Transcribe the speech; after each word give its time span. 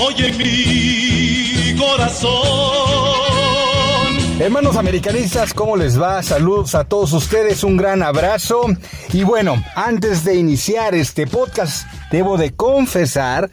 oye 0.00 0.32
mi 0.32 1.76
corazón. 1.78 2.36
Hermanos 4.38 4.76
americanistas, 4.76 5.54
¿cómo 5.54 5.76
les 5.76 6.00
va? 6.00 6.22
Saludos 6.22 6.74
a 6.74 6.84
todos 6.84 7.12
ustedes, 7.12 7.64
un 7.64 7.76
gran 7.76 8.02
abrazo. 8.02 8.66
Y 9.12 9.24
bueno, 9.24 9.62
antes 9.74 10.24
de 10.24 10.36
iniciar 10.36 10.94
este 10.94 11.26
podcast, 11.26 11.86
debo 12.10 12.36
de 12.36 12.54
confesar 12.54 13.50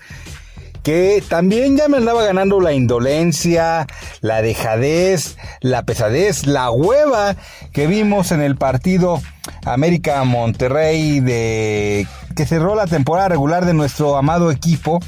que 0.83 1.23
también 1.29 1.77
ya 1.77 1.87
me 1.87 1.97
andaba 1.97 2.23
ganando 2.23 2.59
la 2.59 2.73
indolencia, 2.73 3.87
la 4.19 4.41
dejadez, 4.41 5.37
la 5.61 5.83
pesadez, 5.83 6.45
la 6.45 6.69
hueva 6.69 7.37
que 7.71 7.87
vimos 7.87 8.33
en 8.33 8.41
el 8.41 8.57
partido 8.57 9.21
América 9.65 10.21
Monterrey 10.25 11.21
de 11.21 12.05
que 12.35 12.45
cerró 12.45 12.75
la 12.75 12.87
temporada 12.87 13.29
regular 13.29 13.65
de 13.65 13.73
nuestro 13.73 14.17
amado 14.17 14.51
equipo. 14.51 14.99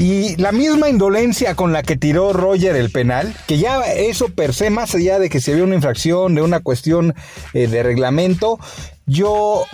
Y 0.00 0.34
la 0.36 0.50
misma 0.50 0.88
indolencia 0.88 1.54
con 1.54 1.74
la 1.74 1.82
que 1.82 1.94
tiró 1.94 2.32
Roger 2.32 2.74
el 2.74 2.90
penal, 2.90 3.36
que 3.46 3.58
ya 3.58 3.82
eso 3.82 4.30
per 4.30 4.54
se, 4.54 4.70
más 4.70 4.94
allá 4.94 5.18
de 5.18 5.28
que 5.28 5.42
se 5.42 5.54
vio 5.54 5.64
una 5.64 5.74
infracción, 5.74 6.34
de 6.34 6.40
una 6.40 6.60
cuestión 6.60 7.14
eh, 7.52 7.66
de 7.66 7.82
reglamento, 7.82 8.58
yo 9.04 9.66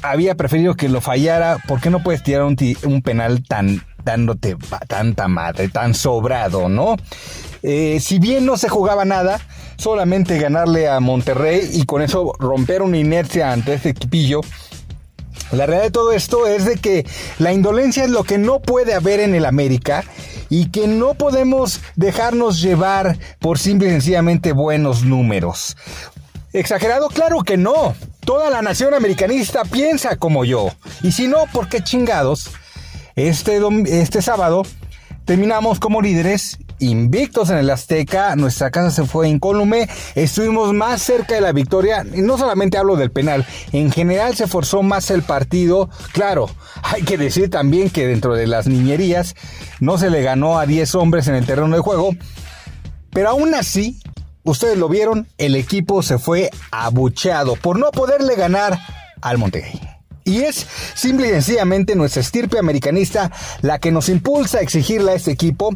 había 0.00 0.36
preferido 0.36 0.76
que 0.76 0.88
lo 0.88 1.00
fallara. 1.00 1.58
porque 1.66 1.90
no 1.90 2.04
puedes 2.04 2.22
tirar 2.22 2.44
un, 2.44 2.56
un 2.84 3.02
penal 3.02 3.42
tan 3.42 3.82
dándote 4.04 4.56
tanta 4.86 5.26
madre, 5.26 5.68
tan 5.68 5.92
sobrado, 5.94 6.68
¿no? 6.68 6.94
Eh, 7.64 7.98
si 8.00 8.20
bien 8.20 8.46
no 8.46 8.56
se 8.56 8.68
jugaba 8.68 9.04
nada, 9.04 9.40
solamente 9.76 10.38
ganarle 10.38 10.88
a 10.88 11.00
Monterrey 11.00 11.68
y 11.72 11.84
con 11.84 12.02
eso 12.02 12.32
romper 12.38 12.82
una 12.82 12.98
inercia 12.98 13.50
ante 13.50 13.74
este 13.74 13.88
equipillo, 13.88 14.42
la 15.52 15.66
realidad 15.66 15.84
de 15.84 15.90
todo 15.90 16.12
esto 16.12 16.46
es 16.46 16.64
de 16.64 16.76
que 16.76 17.06
la 17.38 17.52
indolencia 17.52 18.04
es 18.04 18.10
lo 18.10 18.24
que 18.24 18.38
no 18.38 18.60
puede 18.60 18.94
haber 18.94 19.20
en 19.20 19.34
el 19.34 19.44
América 19.44 20.04
y 20.48 20.70
que 20.70 20.86
no 20.86 21.14
podemos 21.14 21.80
dejarnos 21.96 22.60
llevar 22.60 23.18
por 23.38 23.58
simple 23.58 23.88
y 23.88 23.90
sencillamente 23.90 24.52
buenos 24.52 25.04
números. 25.04 25.76
¿Exagerado? 26.52 27.08
Claro 27.08 27.42
que 27.42 27.56
no. 27.56 27.94
Toda 28.24 28.48
la 28.50 28.62
nación 28.62 28.94
americanista 28.94 29.64
piensa 29.64 30.16
como 30.16 30.44
yo. 30.44 30.70
Y 31.02 31.12
si 31.12 31.26
no, 31.26 31.44
¿por 31.52 31.68
qué 31.68 31.82
chingados? 31.82 32.50
Este, 33.16 33.60
este 33.86 34.22
sábado 34.22 34.64
terminamos 35.24 35.80
como 35.80 36.00
líderes 36.00 36.58
invictos 36.90 37.50
en 37.50 37.58
el 37.58 37.70
Azteca, 37.70 38.36
nuestra 38.36 38.70
casa 38.70 38.90
se 38.90 39.04
fue 39.04 39.28
incólume, 39.28 39.88
estuvimos 40.14 40.72
más 40.72 41.02
cerca 41.02 41.34
de 41.34 41.40
la 41.40 41.52
victoria, 41.52 42.04
y 42.12 42.22
no 42.22 42.38
solamente 42.38 42.78
hablo 42.78 42.96
del 42.96 43.10
penal, 43.10 43.46
en 43.72 43.90
general 43.90 44.34
se 44.34 44.46
forzó 44.46 44.82
más 44.82 45.10
el 45.10 45.22
partido, 45.22 45.90
claro, 46.12 46.48
hay 46.82 47.02
que 47.02 47.18
decir 47.18 47.50
también 47.50 47.90
que 47.90 48.06
dentro 48.06 48.34
de 48.34 48.46
las 48.46 48.66
niñerías 48.66 49.34
no 49.80 49.98
se 49.98 50.10
le 50.10 50.22
ganó 50.22 50.58
a 50.58 50.66
10 50.66 50.94
hombres 50.94 51.28
en 51.28 51.34
el 51.34 51.46
terreno 51.46 51.74
de 51.74 51.82
juego, 51.82 52.10
pero 53.10 53.30
aún 53.30 53.54
así, 53.54 54.00
ustedes 54.42 54.76
lo 54.76 54.88
vieron, 54.88 55.28
el 55.38 55.56
equipo 55.56 56.02
se 56.02 56.18
fue 56.18 56.50
abucheado 56.70 57.56
por 57.56 57.78
no 57.78 57.90
poderle 57.90 58.34
ganar 58.34 58.78
al 59.22 59.38
Monterrey. 59.38 59.80
Y 60.24 60.42
es 60.42 60.66
simple 60.94 61.28
y 61.28 61.30
sencillamente 61.30 61.94
nuestra 61.94 62.22
estirpe 62.22 62.58
americanista 62.58 63.30
la 63.60 63.78
que 63.78 63.92
nos 63.92 64.08
impulsa 64.08 64.58
a 64.58 64.62
exigirle 64.62 65.12
a 65.12 65.14
este 65.14 65.30
equipo 65.30 65.70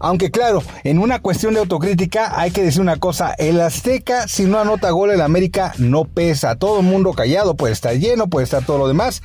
aunque 0.00 0.30
claro, 0.30 0.62
en 0.84 0.98
una 0.98 1.20
cuestión 1.20 1.54
de 1.54 1.60
autocrítica 1.60 2.38
hay 2.38 2.50
que 2.50 2.62
decir 2.62 2.80
una 2.80 2.96
cosa, 2.96 3.34
el 3.38 3.60
Azteca 3.60 4.28
si 4.28 4.44
no 4.44 4.58
anota 4.58 4.90
gol 4.90 5.10
el 5.10 5.20
América 5.20 5.72
no 5.78 6.04
pesa, 6.04 6.56
todo 6.56 6.80
el 6.80 6.86
mundo 6.86 7.12
callado, 7.12 7.54
puede 7.54 7.72
estar 7.72 7.94
lleno, 7.96 8.28
puede 8.28 8.44
estar 8.44 8.64
todo 8.64 8.78
lo 8.78 8.88
demás, 8.88 9.22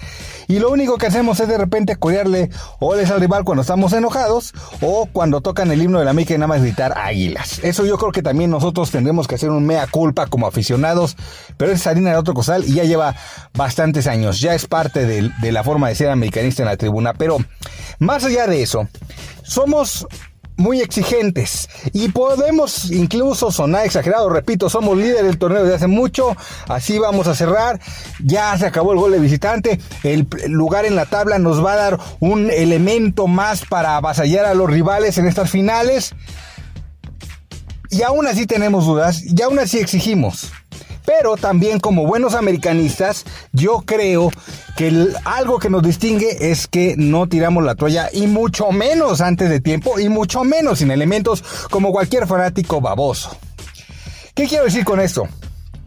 y 0.48 0.60
lo 0.60 0.72
único 0.72 0.98
que 0.98 1.08
hacemos 1.08 1.40
es 1.40 1.48
de 1.48 1.58
repente 1.58 1.96
corearle 1.96 2.50
oles 2.80 3.12
al 3.12 3.20
rival 3.20 3.44
cuando 3.44 3.62
estamos 3.62 3.94
enojados 3.94 4.54
o 4.82 5.08
cuando 5.12 5.42
tocan 5.42 5.72
el 5.72 5.82
himno 5.82 6.00
del 6.00 6.08
América 6.08 6.34
y 6.34 6.38
nada 6.38 6.48
más 6.48 6.62
gritar 6.62 6.98
águilas. 6.98 7.60
Eso 7.64 7.86
yo 7.86 7.98
creo 7.98 8.12
que 8.12 8.22
también 8.22 8.50
nosotros 8.50 8.92
tendremos 8.92 9.28
que 9.28 9.36
hacer 9.36 9.50
un 9.50 9.66
mea 9.66 9.88
culpa 9.88 10.28
como 10.28 10.48
aficionados, 10.48 11.16
pero 11.58 11.72
es 11.72 11.86
harina 11.88 12.12
de 12.12 12.18
otro 12.18 12.34
cosal 12.34 12.64
y 12.66 12.74
ya 12.74 12.84
lleva 12.84 13.16
bastantes 13.54 14.08
años, 14.08 14.40
ya 14.40 14.54
es 14.54 14.68
parte 14.68 15.06
de, 15.06 15.32
de 15.42 15.52
la 15.52 15.64
forma 15.64 15.90
de 15.90 15.96
ser 15.96 16.10
americanista 16.10 16.64
en 16.64 16.70
la 16.70 16.78
tribuna, 16.78 17.14
pero 17.14 17.38
más 18.00 18.24
allá 18.24 18.48
de 18.48 18.64
eso, 18.64 18.88
somos 19.44 20.08
muy 20.58 20.82
exigentes. 20.82 21.70
Y 21.94 22.10
podemos 22.10 22.92
incluso 22.92 23.52
sonar 23.52 23.86
exagerado, 23.86 24.30
repito, 24.30 24.70
somos 24.70 24.98
líderes 24.98 25.24
del 25.24 25.38
torneo 25.38 25.64
desde 25.64 25.76
hace 25.76 25.88
mucho, 25.88 26.36
así 26.68 27.00
vamos 27.00 27.28
a 27.28 27.36
cerrar, 27.36 27.80
ya 28.24 28.58
se 28.58 28.66
acabó 28.66 28.94
el 28.94 29.00
gol 29.00 29.12
de 29.12 29.20
visitante, 29.20 29.80
el 30.04 30.28
lugar 30.48 30.86
en 30.86 30.96
la 30.96 31.06
tabla 31.06 31.40
nos 31.40 31.64
va 31.64 31.74
a 31.74 31.78
dar 31.78 32.00
un 32.20 32.50
elemento 32.52 33.28
más 33.28 33.66
para 33.66 33.98
avasallar 33.98 34.46
a 34.46 34.54
los 34.54 34.70
rivales 34.70 35.18
en 35.18 35.28
estas 35.28 35.50
finales. 35.50 36.14
Y 37.90 38.02
aún 38.02 38.26
así 38.26 38.48
tenemos 38.48 38.86
dudas 38.86 39.22
y 39.24 39.40
aún 39.44 39.60
así 39.60 39.78
exigimos. 39.78 40.52
Pero 41.06 41.36
también 41.38 41.80
como 41.80 42.06
buenos 42.06 42.34
americanistas, 42.34 43.26
yo 43.52 43.84
creo 43.86 44.32
que 44.78 45.08
algo 45.26 45.60
que 45.60 45.70
nos 45.70 45.84
distingue 45.84 46.52
es 46.52 46.68
que 46.68 46.96
no 46.98 47.28
tiramos 47.28 47.64
la 47.64 47.76
toalla 47.76 48.10
y 48.12 48.28
mucho 48.28 48.72
menos 48.72 49.22
antes 49.22 49.50
de 49.50 49.60
tiempo 49.60 50.00
y 50.00 50.10
mucho 50.10 50.44
menos 50.44 50.80
sin 50.80 50.92
elementos 50.92 51.44
como 51.70 51.92
cualquier 51.92 52.28
fanático 52.28 52.82
baboso. 52.82 53.38
¿Qué 54.34 54.48
quiero 54.48 54.66
decir 54.66 54.84
con 54.84 55.00
esto? 55.00 55.28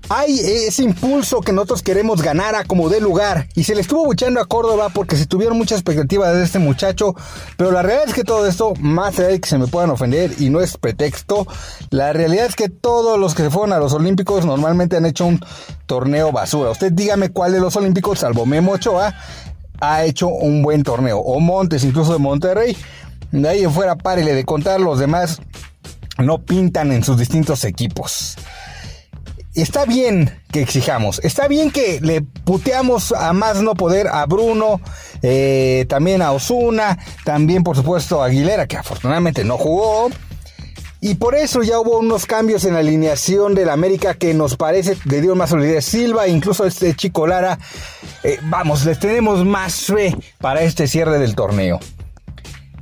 Hay 0.09 0.39
ese 0.39 0.85
impulso 0.85 1.41
que 1.41 1.53
nosotros 1.53 1.83
queremos 1.83 2.23
ganar 2.23 2.55
a 2.55 2.65
como 2.65 2.89
de 2.89 3.01
lugar. 3.01 3.49
Y 3.55 3.65
se 3.65 3.75
le 3.75 3.81
estuvo 3.81 4.05
buchando 4.05 4.41
a 4.41 4.47
Córdoba 4.47 4.89
porque 4.93 5.17
se 5.17 5.27
tuvieron 5.27 5.59
muchas 5.59 5.81
expectativas 5.81 6.35
de 6.35 6.45
este 6.45 6.59
muchacho. 6.59 7.15
Pero 7.57 7.73
la 7.73 7.83
realidad 7.83 8.09
es 8.09 8.15
que 8.15 8.25
todo 8.25 8.47
esto, 8.47 8.75
más 8.79 9.19
allá 9.19 9.29
de 9.29 9.41
que 9.41 9.49
se 9.49 9.59
me 9.59 9.67
puedan 9.67 9.91
ofender 9.91 10.33
y 10.39 10.51
no 10.51 10.61
es 10.61 10.77
pretexto, 10.77 11.47
la 11.91 12.13
realidad 12.13 12.47
es 12.47 12.57
que 12.57 12.69
todos 12.69 13.19
los 13.19 13.35
que 13.35 13.43
se 13.43 13.51
fueron 13.51 13.73
a 13.73 13.79
los 13.79 13.93
Olímpicos 13.93 14.45
normalmente 14.45 14.97
han 14.97 15.07
hecho 15.07 15.27
un 15.27 15.41
torneo 15.87 16.31
basura. 16.33 16.71
Usted 16.71 16.93
dígame 16.93 17.31
cuál 17.31 17.53
de 17.53 17.61
los 17.61 17.75
Olímpicos, 17.77 18.21
salvo 18.21 18.47
Memo 18.47 18.73
Ochoa, 18.73 19.15
ha 19.81 20.05
hecho 20.05 20.29
un 20.29 20.63
buen 20.63 20.83
torneo. 20.83 21.19
O 21.19 21.41
Montes, 21.41 21.85
incluso 21.85 22.13
de 22.13 22.19
Monterrey. 22.19 22.77
De 23.33 23.49
ahí 23.49 23.65
en 23.65 23.73
fuera, 23.73 23.97
párele 23.97 24.35
de 24.35 24.45
contar, 24.45 24.81
los 24.81 25.01
demás 25.01 25.41
no 26.19 26.39
pintan 26.39 26.93
en 26.93 27.05
sus 27.05 27.19
distintos 27.19 27.65
equipos 27.65 28.37
está 29.63 29.85
bien 29.85 30.31
que 30.51 30.61
exijamos, 30.61 31.21
está 31.25 31.49
bien 31.49 31.71
que 31.71 32.01
le 32.01 32.23
puteamos 32.23 33.13
a 33.13 33.33
más 33.33 33.63
no 33.63 33.75
poder 33.75 34.09
a 34.09 34.27
Bruno, 34.27 34.81
eh, 35.23 35.87
también 35.89 36.23
a 36.23 36.33
Osuna, 36.33 36.99
también 37.25 37.63
por 37.63 37.77
supuesto 37.77 38.23
a 38.23 38.27
Aguilera, 38.27 38.67
que 38.67 38.77
afortunadamente 38.77 39.45
no 39.45 39.57
jugó. 39.57 40.11
Y 41.01 41.15
por 41.17 41.35
eso 41.35 41.63
ya 41.63 41.79
hubo 41.79 41.99
unos 41.99 42.27
cambios 42.27 42.65
en 42.65 42.75
la 42.75 42.81
alineación 42.81 43.55
del 43.55 43.69
América 43.69 44.15
que 44.15 44.35
nos 44.35 44.57
parece 44.57 44.97
le 45.05 45.21
dio 45.21 45.37
más 45.37 45.51
solidez. 45.51 45.85
Silva, 45.85 46.27
incluso 46.27 46.65
este 46.65 46.95
chico 46.95 47.27
Lara, 47.27 47.59
eh, 48.25 48.39
vamos, 48.45 48.85
les 48.85 48.99
tenemos 48.99 49.45
más 49.45 49.85
fe 49.85 50.17
para 50.39 50.63
este 50.63 50.89
cierre 50.89 51.19
del 51.19 51.35
torneo. 51.35 51.79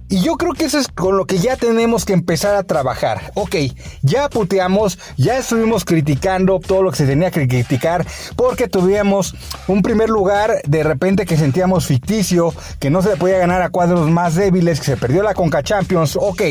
Y 0.09 0.21
yo 0.21 0.37
creo 0.37 0.53
que 0.53 0.67
eso 0.67 0.79
es 0.79 0.89
con 0.89 1.17
lo 1.17 1.25
que 1.25 1.39
ya 1.39 1.57
tenemos 1.57 2.05
que 2.05 2.13
empezar 2.13 2.55
a 2.55 2.63
trabajar. 2.63 3.33
Ok, 3.35 3.57
ya 4.03 4.29
puteamos, 4.29 4.99
ya 5.17 5.39
estuvimos 5.39 5.85
criticando 5.85 6.61
todo 6.61 6.83
lo 6.83 6.91
que 6.91 6.99
se 6.99 7.07
tenía 7.07 7.31
que 7.31 7.49
criticar 7.49 8.07
porque 8.37 8.69
tuvimos 8.69 9.35
un 9.67 9.83
primer 9.83 10.11
lugar 10.11 10.61
de 10.67 10.83
repente 10.83 11.25
que 11.25 11.37
sentíamos 11.37 11.87
ficticio, 11.87 12.55
que 12.79 12.91
no 12.91 13.03
se 13.03 13.11
le 13.11 13.17
podía 13.17 13.39
ganar 13.39 13.63
a 13.63 13.71
cuadros 13.71 14.11
más 14.11 14.35
débiles, 14.35 14.79
que 14.79 14.87
se 14.87 14.97
perdió 14.97 15.23
la 15.23 15.35
Conca 15.35 15.63
Champions. 15.63 16.17
Ok, 16.21 16.43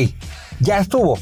ya 0.60 0.78
estuvo. 0.78 1.18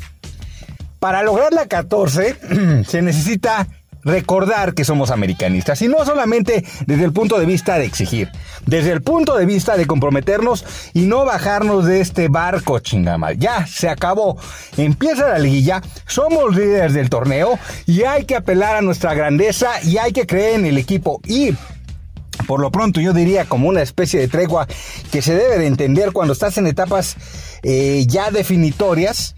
Para 0.99 1.23
lograr 1.23 1.53
la 1.53 1.67
14 1.67 2.85
se 2.87 3.03
necesita 3.03 3.69
recordar 4.05 4.75
que 4.75 4.85
somos 4.85 5.11
americanistas 5.11 5.81
y 5.83 5.89
no 5.89 6.05
solamente 6.05 6.65
desde 6.87 7.05
el 7.05 7.13
punto 7.13 7.39
de 7.39 7.47
vista 7.47 7.79
de 7.79 7.85
exigir, 7.85 8.31
desde 8.67 8.93
el 8.93 9.03
punto 9.03 9.37
de 9.37 9.47
vista 9.47 9.77
de 9.77 9.87
comprometernos 9.87 10.65
y 10.93 11.03
no 11.03 11.25
bajarnos 11.25 11.85
de 11.85 12.01
este 12.01 12.29
barco 12.29 12.79
chingamal. 12.81 13.39
Ya 13.39 13.67
se 13.67 13.89
acabó. 13.89 14.37
Empieza 14.77 15.29
la 15.29 15.39
liguilla, 15.39 15.83
somos 16.07 16.57
líderes 16.57 16.95
del 16.95 17.11
torneo 17.11 17.59
y 17.87 18.03
hay 18.03 18.25
que 18.25 18.37
apelar 18.37 18.77
a 18.77 18.83
nuestra 18.83 19.15
grandeza 19.15 19.71
y 19.83 19.99
hay 19.99 20.13
que 20.13 20.27
creer 20.27 20.61
en 20.61 20.67
el 20.67 20.79
equipo 20.79 21.21
y 21.27 21.55
por 22.47 22.61
lo 22.61 22.71
pronto 22.71 23.01
yo 23.01 23.13
diría 23.13 23.45
como 23.45 23.69
una 23.69 23.83
especie 23.83 24.19
de 24.19 24.29
tregua 24.29 24.67
que 25.11 25.23
se 25.23 25.35
debe 25.35 25.59
de 25.59 25.67
entender 25.67 26.13
cuando 26.13 26.33
estás 26.33 26.57
en 26.59 26.67
etapas 26.67 27.17
eh, 27.63 28.05
ya 28.09 28.31
definitorias 28.31 29.37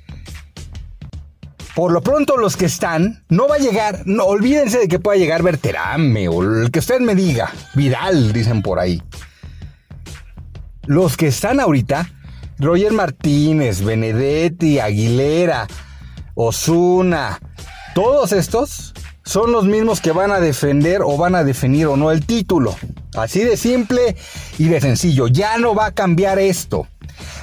por 1.74 1.92
lo 1.92 2.00
pronto 2.02 2.36
los 2.36 2.56
que 2.56 2.66
están, 2.66 3.24
no 3.28 3.48
va 3.48 3.56
a 3.56 3.58
llegar, 3.58 4.02
no, 4.06 4.24
olvídense 4.24 4.78
de 4.78 4.88
que 4.88 5.00
pueda 5.00 5.18
llegar 5.18 5.42
Berterame 5.42 6.28
o 6.28 6.42
el 6.42 6.70
que 6.70 6.78
usted 6.78 7.00
me 7.00 7.14
diga, 7.14 7.52
Vidal, 7.74 8.32
dicen 8.32 8.62
por 8.62 8.78
ahí. 8.78 9.02
Los 10.86 11.16
que 11.16 11.28
están 11.28 11.60
ahorita, 11.60 12.10
Roger 12.58 12.92
Martínez, 12.92 13.82
Benedetti, 13.82 14.78
Aguilera, 14.78 15.66
Osuna, 16.34 17.40
todos 17.94 18.32
estos 18.32 18.94
son 19.24 19.52
los 19.52 19.64
mismos 19.64 20.00
que 20.00 20.12
van 20.12 20.30
a 20.30 20.40
defender 20.40 21.02
o 21.02 21.16
van 21.16 21.34
a 21.34 21.44
definir 21.44 21.86
o 21.86 21.96
no 21.96 22.10
el 22.12 22.24
título. 22.24 22.76
Así 23.16 23.40
de 23.40 23.56
simple 23.56 24.16
y 24.58 24.68
de 24.68 24.80
sencillo. 24.80 25.28
Ya 25.28 25.56
no 25.58 25.74
va 25.74 25.86
a 25.86 25.92
cambiar 25.92 26.38
esto. 26.38 26.86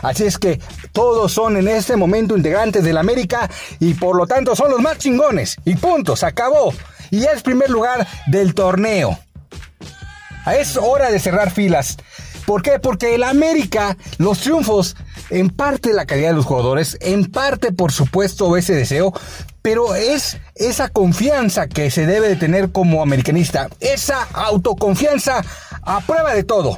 Así 0.01 0.25
es 0.25 0.37
que 0.37 0.59
todos 0.91 1.31
son 1.31 1.57
en 1.57 1.67
este 1.67 1.95
momento 1.95 2.35
integrantes 2.35 2.83
del 2.83 2.97
América 2.97 3.49
y 3.79 3.93
por 3.93 4.15
lo 4.15 4.27
tanto 4.27 4.55
son 4.55 4.71
los 4.71 4.81
más 4.81 4.97
chingones. 4.97 5.57
Y 5.65 5.75
punto, 5.75 6.15
se 6.15 6.25
acabó. 6.25 6.73
Y 7.09 7.23
es 7.25 7.43
primer 7.43 7.69
lugar 7.69 8.07
del 8.27 8.53
torneo. 8.53 9.19
Es 10.55 10.77
hora 10.77 11.11
de 11.11 11.19
cerrar 11.19 11.51
filas. 11.51 11.97
¿Por 12.45 12.63
qué? 12.63 12.79
Porque 12.79 13.15
el 13.15 13.23
América, 13.23 13.95
los 14.17 14.39
triunfos, 14.39 14.95
en 15.29 15.49
parte 15.49 15.93
la 15.93 16.05
calidad 16.05 16.29
de 16.29 16.35
los 16.35 16.45
jugadores, 16.45 16.97
en 16.99 17.25
parte 17.25 17.71
por 17.71 17.91
supuesto 17.91 18.57
ese 18.57 18.73
deseo, 18.73 19.13
pero 19.61 19.95
es 19.95 20.37
esa 20.55 20.89
confianza 20.89 21.67
que 21.67 21.91
se 21.91 22.05
debe 22.05 22.27
de 22.27 22.35
tener 22.35 22.71
como 22.71 23.03
americanista, 23.03 23.69
esa 23.79 24.23
autoconfianza 24.33 25.43
a 25.83 26.01
prueba 26.01 26.33
de 26.33 26.43
todo 26.43 26.77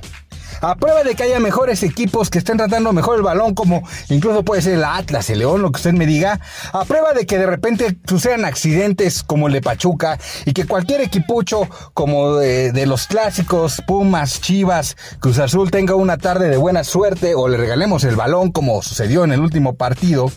a 0.63 0.75
prueba 0.75 1.03
de 1.03 1.13
que 1.15 1.23
haya 1.23 1.39
mejores 1.41 1.83
equipos 1.83 2.29
que 2.29 2.37
estén 2.37 2.55
tratando 2.57 2.93
mejor 2.93 3.17
el 3.17 3.21
balón, 3.21 3.53
como 3.53 3.83
incluso 4.09 4.43
puede 4.43 4.61
ser 4.61 4.75
el 4.75 4.85
Atlas, 4.85 5.29
el 5.29 5.39
León, 5.39 5.61
lo 5.61 5.71
que 5.71 5.77
usted 5.77 5.91
me 5.91 6.05
diga, 6.05 6.39
a 6.71 6.85
prueba 6.85 7.13
de 7.13 7.25
que 7.25 7.37
de 7.37 7.45
repente 7.45 7.97
sucedan 8.07 8.45
accidentes 8.45 9.23
como 9.23 9.47
el 9.47 9.53
de 9.53 9.61
Pachuca 9.61 10.17
y 10.45 10.53
que 10.53 10.65
cualquier 10.65 11.01
equipucho 11.01 11.67
como 11.93 12.37
de, 12.37 12.71
de 12.71 12.85
los 12.85 13.07
clásicos, 13.07 13.81
Pumas, 13.85 14.39
Chivas, 14.39 14.95
Cruz 15.19 15.39
Azul 15.39 15.69
tenga 15.69 15.95
una 15.95 16.17
tarde 16.17 16.49
de 16.49 16.55
buena 16.55 16.85
suerte 16.85 17.35
o 17.35 17.49
le 17.49 17.57
regalemos 17.57 18.05
el 18.05 18.15
balón 18.15 18.51
como 18.51 18.81
sucedió 18.81 19.25
en 19.25 19.33
el 19.33 19.41
último 19.41 19.75
partido. 19.75 20.31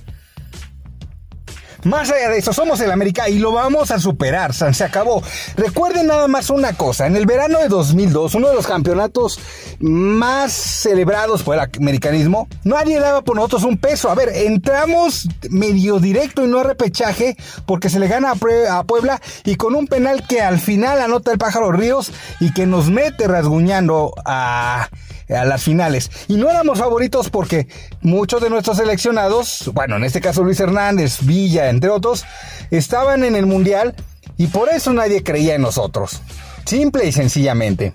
Más 1.87 2.11
allá 2.11 2.31
de 2.31 2.39
eso, 2.39 2.53
somos 2.53 2.81
el 2.81 2.91
América 2.91 3.29
y 3.29 3.39
lo 3.39 3.53
vamos 3.53 3.93
a 3.93 4.01
superar, 4.01 4.53
se 4.53 4.83
acabó. 4.83 5.23
Recuerden 5.57 6.09
nada 6.09 6.27
más 6.27 6.51
una 6.51 6.73
cosa, 6.73 7.07
en 7.07 7.15
el 7.15 7.27
verano 7.27 7.61
de 7.61 7.69
2002, 7.69 8.35
uno 8.35 8.49
de 8.49 8.57
los 8.57 8.67
campeonatos 8.67 9.39
más 9.79 10.53
celebrados 10.53 11.45
por 11.45 11.55
el 11.55 11.61
americanismo, 11.61 12.49
nadie 12.65 12.99
daba 12.99 13.23
por 13.23 13.37
nosotros 13.37 13.63
un 13.63 13.79
peso. 13.79 14.11
A 14.11 14.17
ver, 14.17 14.31
entramos 14.31 15.29
medio 15.49 16.01
directo 16.01 16.45
y 16.45 16.49
no 16.49 16.59
a 16.59 16.65
repechaje 16.65 17.37
porque 17.67 17.89
se 17.89 18.01
le 18.01 18.09
gana 18.09 18.33
a 18.33 18.83
Puebla 18.83 19.23
y 19.45 19.55
con 19.55 19.77
un 19.77 19.87
penal 19.87 20.27
que 20.27 20.41
al 20.41 20.59
final 20.59 21.01
anota 21.01 21.31
el 21.31 21.39
pájaro 21.39 21.71
Ríos 21.71 22.11
y 22.41 22.53
que 22.53 22.67
nos 22.67 22.91
mete 22.91 23.29
rasguñando 23.29 24.13
a 24.25 24.89
a 25.29 25.45
las 25.45 25.63
finales. 25.63 26.11
Y 26.29 26.37
no 26.37 26.51
éramos 26.51 26.79
favoritos 26.79 27.31
porque 27.31 27.69
muchos 28.01 28.41
de 28.41 28.51
nuestros 28.51 28.77
seleccionados, 28.77 29.71
bueno, 29.75 29.97
en 29.97 30.05
este 30.05 30.21
caso 30.21 30.45
Luis 30.45 30.61
Hernández, 30.61 31.19
Villa, 31.23 31.71
entre 31.71 31.91
otros, 31.91 32.25
estaban 32.71 33.25
en 33.25 33.37
el 33.37 33.47
Mundial 33.47 33.95
y 34.37 34.49
por 34.49 34.69
eso 34.69 34.93
nadie 34.93 35.23
creía 35.23 35.55
en 35.55 35.63
nosotros. 35.63 36.21
Simple 36.65 37.07
y 37.07 37.13
sencillamente. 37.13 37.95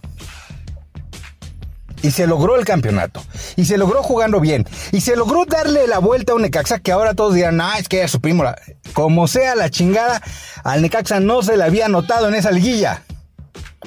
Y 2.04 2.12
se 2.12 2.26
logró 2.26 2.58
el 2.58 2.66
campeonato. 2.66 3.22
Y 3.56 3.66
se 3.66 3.78
logró 3.78 4.02
jugando 4.02 4.40
bien. 4.40 4.66
Y 4.92 5.02
se 5.02 5.16
logró 5.16 5.46
darle 5.46 5.88
la 5.88 6.00
vuelta 6.00 6.32
a 6.32 6.36
un 6.36 6.42
Necaxa 6.42 6.80
que 6.80 6.92
ahora 6.92 7.14
todos 7.14 7.36
dirán, 7.36 7.62
ah, 7.62 7.76
es 7.78 7.88
que 7.88 7.98
ya 7.98 8.08
supimos. 8.08 8.48
Como 8.94 9.28
sea 9.28 9.56
la 9.56 9.70
chingada, 9.70 10.22
al 10.64 10.82
Necaxa 10.82 11.20
no 11.20 11.44
se 11.44 11.58
le 11.58 11.64
había 11.64 11.88
notado 11.90 12.28
en 12.28 12.36
esa 12.36 12.52
liguilla. 12.52 13.04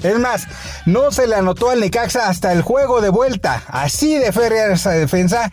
Es 0.05 0.19
más, 0.19 0.47
no 0.87 1.11
se 1.11 1.27
le 1.27 1.35
anotó 1.35 1.71
al 1.71 1.81
Necaxa 1.81 2.29
hasta 2.29 2.53
el 2.53 2.62
juego 2.62 3.01
de 3.01 3.09
vuelta. 3.09 3.62
Así 3.67 4.17
de 4.17 4.33
férrea 4.33 4.73
esa 4.73 4.91
defensa. 4.91 5.51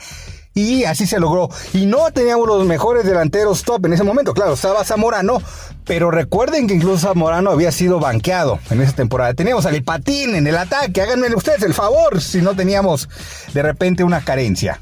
Y 0.53 0.83
así 0.83 1.07
se 1.07 1.19
logró. 1.19 1.49
Y 1.73 1.85
no 1.85 2.11
teníamos 2.11 2.45
los 2.45 2.65
mejores 2.65 3.05
delanteros 3.05 3.63
top 3.63 3.85
en 3.85 3.93
ese 3.93 4.03
momento. 4.03 4.33
Claro, 4.33 4.53
estaba 4.53 4.83
Zamorano. 4.83 5.41
Pero 5.85 6.11
recuerden 6.11 6.67
que 6.67 6.73
incluso 6.73 7.07
Zamorano 7.07 7.51
había 7.51 7.71
sido 7.71 7.99
banqueado 7.99 8.59
en 8.69 8.81
esa 8.81 8.91
temporada. 8.91 9.33
Teníamos 9.33 9.65
al 9.65 9.81
Patín 9.83 10.35
en 10.35 10.45
el 10.45 10.57
ataque. 10.57 11.01
Háganme 11.01 11.33
ustedes 11.33 11.63
el 11.63 11.73
favor 11.73 12.21
si 12.21 12.41
no 12.41 12.53
teníamos 12.53 13.07
de 13.53 13.61
repente 13.61 14.03
una 14.03 14.21
carencia. 14.21 14.81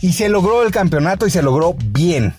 Y 0.00 0.12
se 0.12 0.28
logró 0.28 0.62
el 0.62 0.70
campeonato 0.70 1.26
y 1.26 1.30
se 1.30 1.42
logró 1.42 1.74
bien. 1.86 2.36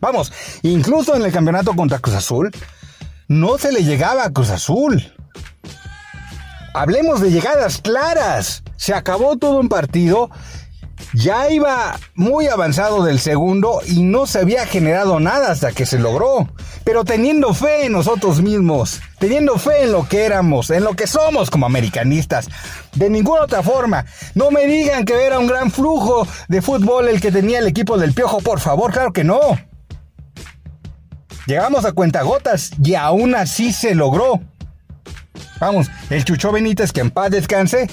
Vamos, 0.00 0.32
incluso 0.62 1.14
en 1.14 1.22
el 1.22 1.32
campeonato 1.32 1.76
contra 1.76 1.98
Cruz 1.98 2.16
Azul, 2.16 2.50
no 3.28 3.58
se 3.58 3.70
le 3.70 3.84
llegaba 3.84 4.24
a 4.24 4.30
Cruz 4.30 4.48
Azul. 4.48 5.12
Hablemos 6.72 7.20
de 7.20 7.30
llegadas 7.30 7.80
claras. 7.80 8.62
Se 8.76 8.94
acabó 8.94 9.36
todo 9.36 9.58
un 9.58 9.68
partido. 9.68 10.30
Ya 11.14 11.50
iba 11.50 11.98
muy 12.14 12.46
avanzado 12.46 13.02
del 13.02 13.18
segundo 13.18 13.80
y 13.86 14.02
no 14.02 14.26
se 14.26 14.38
había 14.38 14.66
generado 14.66 15.18
nada 15.18 15.50
hasta 15.50 15.72
que 15.72 15.86
se 15.86 15.98
logró. 15.98 16.48
Pero 16.84 17.04
teniendo 17.04 17.54
fe 17.54 17.86
en 17.86 17.92
nosotros 17.92 18.40
mismos, 18.40 19.00
teniendo 19.18 19.58
fe 19.58 19.84
en 19.84 19.92
lo 19.92 20.06
que 20.06 20.24
éramos, 20.24 20.70
en 20.70 20.84
lo 20.84 20.94
que 20.94 21.06
somos 21.06 21.50
como 21.50 21.66
americanistas, 21.66 22.48
de 22.94 23.10
ninguna 23.10 23.42
otra 23.42 23.62
forma. 23.62 24.04
No 24.34 24.50
me 24.50 24.66
digan 24.66 25.04
que 25.04 25.24
era 25.24 25.38
un 25.38 25.46
gran 25.46 25.70
flujo 25.70 26.26
de 26.48 26.62
fútbol 26.62 27.08
el 27.08 27.20
que 27.20 27.32
tenía 27.32 27.58
el 27.58 27.66
equipo 27.66 27.98
del 27.98 28.12
Piojo, 28.12 28.38
por 28.38 28.60
favor, 28.60 28.92
claro 28.92 29.12
que 29.12 29.24
no. 29.24 29.40
Llegamos 31.46 31.84
a 31.84 31.92
cuentagotas 31.92 32.70
y 32.82 32.94
aún 32.94 33.34
así 33.34 33.72
se 33.72 33.94
logró. 33.94 34.40
Vamos, 35.60 35.88
el 36.08 36.24
Chucho 36.24 36.50
Benítez, 36.50 36.90
que 36.90 37.00
en 37.00 37.10
paz 37.10 37.30
descanse, 37.30 37.88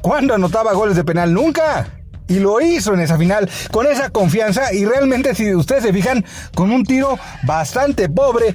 ¿cuándo 0.00 0.34
anotaba 0.34 0.72
goles 0.72 0.96
de 0.96 1.04
penal? 1.04 1.34
Nunca. 1.34 1.86
Y 2.28 2.38
lo 2.38 2.60
hizo 2.60 2.94
en 2.94 3.00
esa 3.00 3.18
final 3.18 3.50
con 3.72 3.86
esa 3.86 4.10
confianza 4.10 4.72
y 4.72 4.84
realmente 4.84 5.34
si 5.34 5.52
ustedes 5.52 5.82
se 5.82 5.92
fijan 5.92 6.24
con 6.54 6.70
un 6.70 6.84
tiro 6.84 7.18
bastante 7.42 8.08
pobre, 8.08 8.54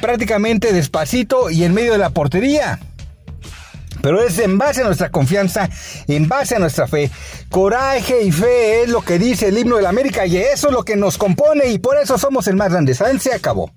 prácticamente 0.00 0.72
despacito 0.72 1.50
y 1.50 1.64
en 1.64 1.74
medio 1.74 1.92
de 1.92 1.98
la 1.98 2.10
portería. 2.10 2.80
Pero 4.00 4.20
es 4.22 4.38
en 4.38 4.58
base 4.58 4.80
a 4.80 4.86
nuestra 4.86 5.10
confianza, 5.10 5.68
en 6.08 6.28
base 6.28 6.56
a 6.56 6.58
nuestra 6.58 6.88
fe. 6.88 7.10
Coraje 7.50 8.22
y 8.22 8.32
fe 8.32 8.82
es 8.82 8.88
lo 8.88 9.02
que 9.02 9.18
dice 9.18 9.48
el 9.48 9.58
himno 9.58 9.76
de 9.76 9.82
la 9.82 9.90
América 9.90 10.26
y 10.26 10.38
eso 10.38 10.68
es 10.68 10.72
lo 10.72 10.82
que 10.82 10.96
nos 10.96 11.18
compone 11.18 11.68
y 11.68 11.78
por 11.78 11.98
eso 11.98 12.18
somos 12.18 12.48
el 12.48 12.56
más 12.56 12.72
grande. 12.72 12.94
¿Saben? 12.94 13.20
Se 13.20 13.32
acabó. 13.34 13.70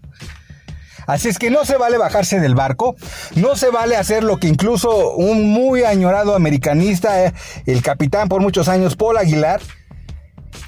Así 1.08 1.30
es 1.30 1.40
que 1.40 1.52
no 1.52 1.66
se 1.66 1.78
vale 1.78 1.98
bajarse 1.98 2.40
del 2.40 2.56
barco, 2.56 2.96
no 3.36 3.56
se 3.56 3.70
vale 3.70 3.96
hacer 3.96 4.24
lo 4.24 4.38
que 4.38 4.48
incluso 4.48 5.16
un 5.16 5.50
muy 5.50 5.84
añorado 5.84 6.36
americanista, 6.36 7.26
eh, 7.26 7.34
el 7.66 7.82
capitán 7.82 8.28
por 8.28 8.42
muchos 8.42 8.68
años, 8.68 8.96
Paul 8.96 9.18
Aguilar, 9.18 9.62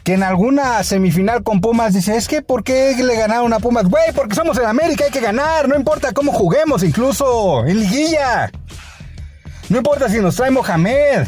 que 0.03 0.13
en 0.13 0.23
alguna 0.23 0.83
semifinal 0.83 1.43
con 1.43 1.59
Pumas 1.59 1.93
dice, 1.93 2.15
es 2.15 2.27
que 2.27 2.41
¿por 2.41 2.63
qué 2.63 2.95
le 2.95 3.15
ganaron 3.15 3.51
a 3.53 3.59
Pumas? 3.59 3.85
Güey, 3.89 4.13
porque 4.13 4.35
somos 4.35 4.57
en 4.57 4.65
América, 4.65 5.05
hay 5.05 5.11
que 5.11 5.19
ganar, 5.19 5.67
no 5.67 5.75
importa 5.75 6.13
cómo 6.13 6.31
juguemos, 6.31 6.83
incluso 6.83 7.65
en 7.65 7.79
liguilla. 7.79 8.51
No 9.69 9.77
importa 9.77 10.07
si 10.07 10.19
nos 10.19 10.35
trae 10.35 10.49
Mohamed. 10.49 11.27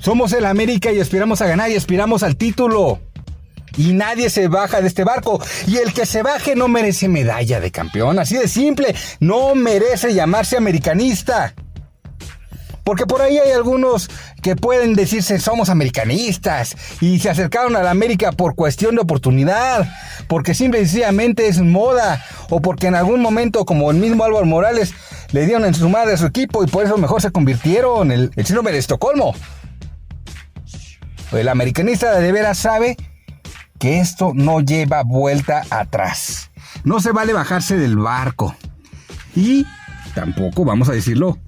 Somos 0.00 0.32
el 0.32 0.44
América 0.44 0.92
y 0.92 1.00
aspiramos 1.00 1.40
a 1.40 1.46
ganar 1.46 1.70
y 1.70 1.76
aspiramos 1.76 2.22
al 2.22 2.36
título 2.36 3.00
y 3.76 3.92
nadie 3.92 4.30
se 4.30 4.48
baja 4.48 4.80
de 4.80 4.88
este 4.88 5.04
barco. 5.04 5.42
Y 5.66 5.76
el 5.76 5.92
que 5.92 6.06
se 6.06 6.22
baje 6.22 6.54
no 6.54 6.68
merece 6.68 7.08
medalla 7.08 7.60
de 7.60 7.70
campeón, 7.70 8.18
así 8.18 8.36
de 8.36 8.48
simple, 8.48 8.94
no 9.20 9.54
merece 9.54 10.14
llamarse 10.14 10.56
americanista. 10.56 11.54
Porque 12.84 13.06
por 13.06 13.22
ahí 13.22 13.38
hay 13.38 13.52
algunos 13.52 14.10
que 14.42 14.56
pueden 14.56 14.94
decirse 14.94 15.38
somos 15.38 15.68
americanistas 15.68 16.76
y 17.00 17.18
se 17.20 17.30
acercaron 17.30 17.76
a 17.76 17.82
la 17.82 17.90
América 17.90 18.32
por 18.32 18.54
cuestión 18.54 18.94
de 18.94 19.02
oportunidad, 19.02 19.88
porque 20.26 20.54
simple 20.54 20.80
y 20.80 20.86
sencillamente 20.86 21.46
es 21.46 21.60
moda, 21.60 22.24
o 22.48 22.60
porque 22.60 22.86
en 22.86 22.94
algún 22.94 23.20
momento, 23.20 23.64
como 23.64 23.90
el 23.90 23.98
mismo 23.98 24.24
Álvaro 24.24 24.46
Morales, 24.46 24.94
le 25.32 25.44
dieron 25.44 25.64
en 25.66 25.74
su 25.74 25.88
madre 25.88 26.14
a 26.14 26.16
su 26.16 26.26
equipo 26.26 26.64
y 26.64 26.66
por 26.66 26.84
eso 26.84 26.96
mejor 26.96 27.22
se 27.22 27.30
convirtieron 27.30 28.10
el, 28.10 28.32
el 28.34 28.46
síndrome 28.46 28.72
de 28.72 28.78
Estocolmo. 28.78 29.34
El 31.32 31.48
americanista 31.48 32.18
de 32.18 32.32
veras 32.32 32.58
sabe 32.58 32.96
que 33.80 33.98
esto 33.98 34.32
no 34.34 34.60
lleva 34.60 35.02
vuelta 35.02 35.62
atrás. 35.70 36.50
No 36.84 37.00
se 37.00 37.12
vale 37.12 37.32
bajarse 37.32 37.76
del 37.78 37.96
barco. 37.96 38.54
Y 39.34 39.66
tampoco, 40.14 40.66
vamos 40.66 40.90
a 40.90 40.92
decirlo, 40.92 41.38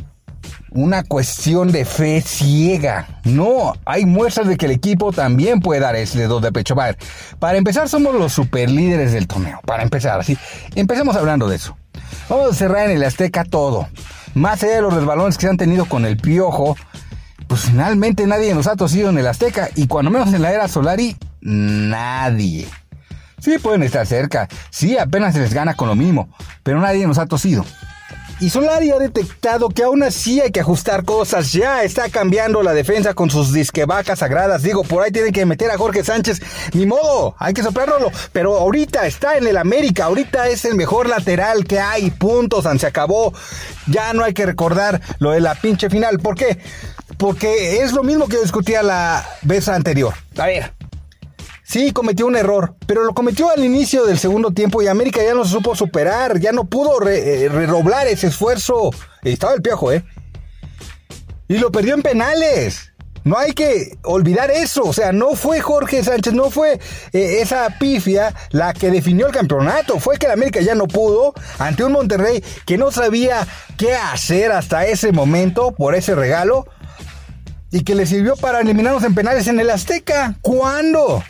una 0.71 1.05
cuestión 1.05 1.71
de 1.71 1.85
fe 1.85 2.23
ciega. 2.23 3.21
No, 3.25 3.75
hay 3.85 4.07
muestras 4.07 4.49
de 4.49 4.57
que 4.57 4.65
el 4.65 4.73
equipo 4.73 5.13
también 5.13 5.61
puede 5.61 5.81
dar 5.83 5.95
ese 5.95 6.25
dos 6.25 6.41
de 6.41 6.53
pecho. 6.53 6.75
Para 7.39 7.59
empezar, 7.59 7.91
somos 7.91 8.15
los 8.15 8.33
superlíderes 8.33 9.13
del 9.13 9.29
torneo. 9.29 9.61
Para 9.67 9.83
empezar, 9.83 10.19
así. 10.19 10.39
Empecemos 10.75 11.15
hablando 11.17 11.49
de 11.49 11.57
eso. 11.57 11.77
Vamos 12.31 12.53
a 12.53 12.55
cerrar 12.55 12.89
en 12.89 12.97
el 12.97 13.05
Azteca 13.05 13.45
todo. 13.45 13.89
Más 14.35 14.63
allá 14.63 14.77
de 14.77 14.83
los 14.83 14.95
resbalones 14.95 15.37
que 15.37 15.43
se 15.43 15.51
han 15.51 15.59
tenido 15.59 15.85
con 15.85 16.07
el 16.07 16.17
piojo, 16.17 16.79
pues 17.47 17.61
finalmente 17.61 18.27
nadie 18.27 18.55
nos 18.55 18.67
ha 18.69 18.77
tosido 18.77 19.11
en 19.11 19.19
el 19.19 19.27
Azteca. 19.27 19.69
Y 19.77 19.87
cuando 19.87 20.11
menos 20.11 20.33
en 20.33 20.41
la 20.41 20.51
era 20.51 20.67
Solari, 20.67 21.15
Nadie. 21.43 22.67
Sí 23.41 23.59
pueden 23.59 23.83
estar 23.83 24.07
cerca, 24.07 24.49
sí 24.71 24.97
apenas 24.97 25.35
se 25.35 25.41
les 25.41 25.53
gana 25.53 25.75
con 25.75 25.89
lo 25.89 25.97
mismo, 25.97 26.29
pero 26.63 26.81
nadie 26.81 27.07
nos 27.07 27.19
ha 27.19 27.27
tosido. 27.27 27.65
Y 28.43 28.51
Solari 28.51 28.91
ha 28.91 28.99
detectado 28.99 29.69
que 29.69 29.85
aún 29.85 30.03
así 30.03 30.41
hay 30.41 30.51
que 30.51 30.59
ajustar 30.59 31.05
cosas. 31.05 31.53
Ya 31.53 31.85
está 31.85 32.09
cambiando 32.09 32.61
la 32.65 32.73
defensa 32.75 33.15
con 33.15 33.31
sus 33.31 33.53
disquevacas 33.53 34.19
sagradas. 34.19 34.65
Digo, 34.65 34.83
por 34.83 35.05
ahí 35.05 35.13
tienen 35.13 35.33
que 35.33 35.47
meter 35.47 35.71
a 35.71 35.79
Jorge 35.79 36.03
Sánchez. 36.03 36.43
Ni 36.73 36.85
modo, 36.85 37.37
hay 37.39 37.55
que 37.55 37.63
soplarlo. 37.63 38.11
Pero 38.33 38.59
ahorita 38.59 39.07
está 39.07 39.37
en 39.37 39.47
el 39.47 39.57
América. 39.57 40.07
Ahorita 40.07 40.49
es 40.49 40.65
el 40.65 40.75
mejor 40.75 41.09
lateral 41.09 41.65
que 41.65 41.79
hay. 41.79 42.11
Puntos, 42.11 42.67
se 42.81 42.87
acabó. 42.87 43.33
Ya 43.87 44.13
no 44.13 44.25
hay 44.25 44.35
que 44.35 44.45
recordar 44.45 45.01
lo 45.21 45.31
de 45.31 45.41
la 45.41 45.55
pinche 45.55 45.89
final. 45.89 46.19
¿Por 46.19 46.35
qué? 46.35 46.59
Porque 47.19 47.85
es 47.85 47.93
lo 47.93 48.03
mismo 48.03 48.27
que 48.27 48.39
discutía 48.39 48.83
la 48.83 49.25
vez 49.43 49.69
anterior. 49.69 50.15
A 50.37 50.47
ver, 50.47 50.73
Sí, 51.73 51.91
cometió 51.91 52.27
un 52.27 52.37
error, 52.37 52.75
pero 52.87 53.03
lo 53.03 53.15
cometió 53.15 53.49
al 53.49 53.65
inicio 53.65 54.05
del 54.05 54.19
segundo 54.19 54.51
tiempo 54.51 54.83
y 54.83 54.89
América 54.89 55.23
ya 55.25 55.33
no 55.33 55.43
se 55.43 55.53
supo 55.53 55.75
superar, 55.75 56.39
ya 56.39 56.53
no 56.53 56.65
pudo 56.65 57.09
eh, 57.09 57.49
ese 58.11 58.27
esfuerzo. 58.27 58.91
Estaba 59.23 59.55
el 59.55 59.63
piojo, 59.63 59.91
¿eh? 59.91 60.05
Y 61.49 61.57
lo 61.57 61.73
perdió 61.73 61.95
en 61.95 62.03
penales. 62.03 62.93
No 63.25 63.39
hay 63.39 63.53
que 63.53 63.97
olvidar 64.03 64.51
eso. 64.51 64.83
O 64.83 64.93
sea, 64.93 65.13
no 65.13 65.35
fue 65.35 65.63
Jorge 65.63 66.05
Sánchez, 66.05 66.35
no 66.35 66.51
fue 66.51 66.79
eh, 67.15 67.39
esa 67.41 67.79
pifia 67.79 68.35
la 68.51 68.75
que 68.75 68.91
definió 68.91 69.27
el 69.27 69.33
campeonato. 69.33 69.99
Fue 69.99 70.19
que 70.19 70.27
el 70.27 70.33
América 70.33 70.61
ya 70.61 70.75
no 70.75 70.87
pudo 70.87 71.33
ante 71.59 71.85
un 71.85 71.93
Monterrey 71.93 72.45
que 72.67 72.77
no 72.77 72.91
sabía 72.91 73.47
qué 73.79 73.95
hacer 73.95 74.53
hasta 74.53 74.85
ese 74.85 75.11
momento 75.11 75.73
por 75.73 75.95
ese 75.95 76.15
regalo 76.15 76.67
y 77.71 77.83
que 77.83 77.95
le 77.95 78.05
sirvió 78.05 78.37
para 78.37 78.61
eliminarnos 78.61 79.05
en 79.05 79.15
penales 79.15 79.47
en 79.47 79.59
el 79.59 79.71
Azteca. 79.71 80.35
¿Cuándo? 80.43 81.25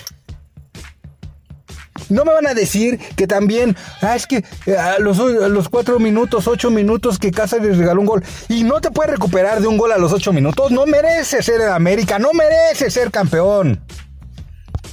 No 2.09 2.25
me 2.25 2.33
van 2.33 2.47
a 2.47 2.55
decir 2.55 2.99
que 3.17 3.27
también, 3.27 3.77
ah, 4.01 4.17
es 4.17 4.27
que 4.27 4.45
eh, 4.67 4.77
a 4.77 4.99
los, 4.99 5.69
cuatro 5.69 5.99
minutos, 5.99 6.49
ocho 6.49 6.71
minutos 6.71 7.19
que 7.19 7.31
Cáceres 7.31 7.77
regaló 7.77 8.01
un 8.01 8.07
gol 8.07 8.25
y 8.49 8.65
no 8.65 8.81
te 8.81 8.91
puedes 8.91 9.13
recuperar 9.13 9.61
de 9.61 9.69
un 9.69 9.77
gol 9.77 9.93
a 9.93 9.99
los 9.99 10.13
ocho 10.13 10.33
minutos, 10.33 10.71
no 10.73 10.87
merece 10.87 11.43
ser 11.43 11.61
en 11.61 11.69
América, 11.69 12.19
no 12.19 12.33
merece 12.33 12.91
ser 12.91 13.11
campeón. 13.11 13.81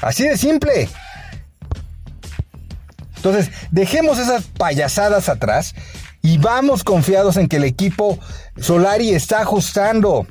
Así 0.02 0.28
de 0.28 0.38
simple. 0.38 0.90
Entonces, 3.16 3.52
dejemos 3.72 4.18
esas 4.18 4.46
payasadas 4.46 5.28
atrás 5.30 5.76
y 6.22 6.38
vamos 6.38 6.84
confiados 6.84 7.38
en 7.38 7.48
que 7.48 7.58
el 7.58 7.66
equipo 7.66 8.20
Solari 8.58 9.14
está 9.14 9.42
ajustando. 9.42 10.26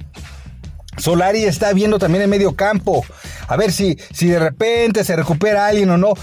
Solari 0.96 1.44
está 1.44 1.72
viendo 1.72 1.98
también 1.98 2.22
el 2.22 2.28
medio 2.28 2.56
campo. 2.56 3.04
A 3.46 3.56
ver 3.56 3.72
si, 3.72 3.98
si 4.12 4.28
de 4.28 4.38
repente 4.38 5.04
se 5.04 5.16
recupera 5.16 5.66
alguien 5.66 5.90
o 5.90 5.98
no. 5.98 6.14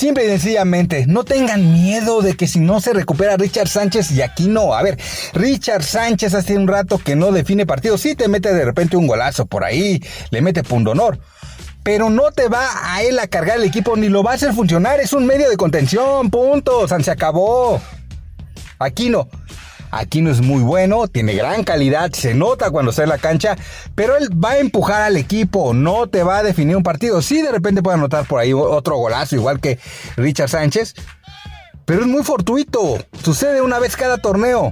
Simple 0.00 0.24
y 0.24 0.28
sencillamente, 0.28 1.04
no 1.06 1.24
tengan 1.24 1.74
miedo 1.74 2.22
de 2.22 2.34
que 2.34 2.46
si 2.46 2.58
no 2.58 2.80
se 2.80 2.94
recupera 2.94 3.36
Richard 3.36 3.68
Sánchez 3.68 4.12
y 4.12 4.22
aquí 4.22 4.48
no. 4.48 4.72
A 4.72 4.82
ver, 4.82 4.98
Richard 5.34 5.82
Sánchez 5.82 6.32
hace 6.32 6.56
un 6.56 6.66
rato 6.66 6.96
que 6.96 7.16
no 7.16 7.32
define 7.32 7.66
partido. 7.66 7.98
Sí 7.98 8.14
te 8.14 8.26
mete 8.26 8.54
de 8.54 8.64
repente 8.64 8.96
un 8.96 9.06
golazo 9.06 9.44
por 9.44 9.62
ahí, 9.62 10.02
le 10.30 10.40
mete 10.40 10.62
honor. 10.70 11.18
Pero 11.82 12.08
no 12.08 12.30
te 12.30 12.48
va 12.48 12.66
a 12.82 13.02
él 13.02 13.18
a 13.18 13.26
cargar 13.26 13.58
el 13.58 13.64
equipo 13.64 13.94
ni 13.94 14.08
lo 14.08 14.22
va 14.22 14.30
a 14.30 14.34
hacer 14.36 14.54
funcionar. 14.54 15.00
Es 15.00 15.12
un 15.12 15.26
medio 15.26 15.50
de 15.50 15.58
contención, 15.58 16.30
punto. 16.30 16.88
Se 16.88 17.10
acabó. 17.10 17.78
Aquí 18.78 19.10
no. 19.10 19.28
Aquí 19.90 20.22
no 20.22 20.30
es 20.30 20.40
muy 20.40 20.62
bueno, 20.62 21.08
tiene 21.08 21.34
gran 21.34 21.64
calidad, 21.64 22.12
se 22.12 22.34
nota 22.34 22.70
cuando 22.70 22.90
está 22.90 23.02
en 23.02 23.08
la 23.08 23.18
cancha, 23.18 23.56
pero 23.94 24.16
él 24.16 24.28
va 24.32 24.50
a 24.52 24.58
empujar 24.58 25.02
al 25.02 25.16
equipo, 25.16 25.74
no 25.74 26.08
te 26.08 26.22
va 26.22 26.38
a 26.38 26.42
definir 26.42 26.76
un 26.76 26.82
partido. 26.82 27.20
Sí, 27.22 27.42
de 27.42 27.50
repente 27.50 27.82
puede 27.82 27.98
anotar 27.98 28.26
por 28.26 28.40
ahí 28.40 28.52
otro 28.52 28.96
golazo, 28.96 29.34
igual 29.34 29.60
que 29.60 29.78
Richard 30.16 30.48
Sánchez, 30.48 30.94
pero 31.84 32.02
es 32.02 32.06
muy 32.06 32.22
fortuito, 32.22 32.98
sucede 33.22 33.62
una 33.62 33.78
vez 33.78 33.96
cada 33.96 34.18
torneo. 34.18 34.70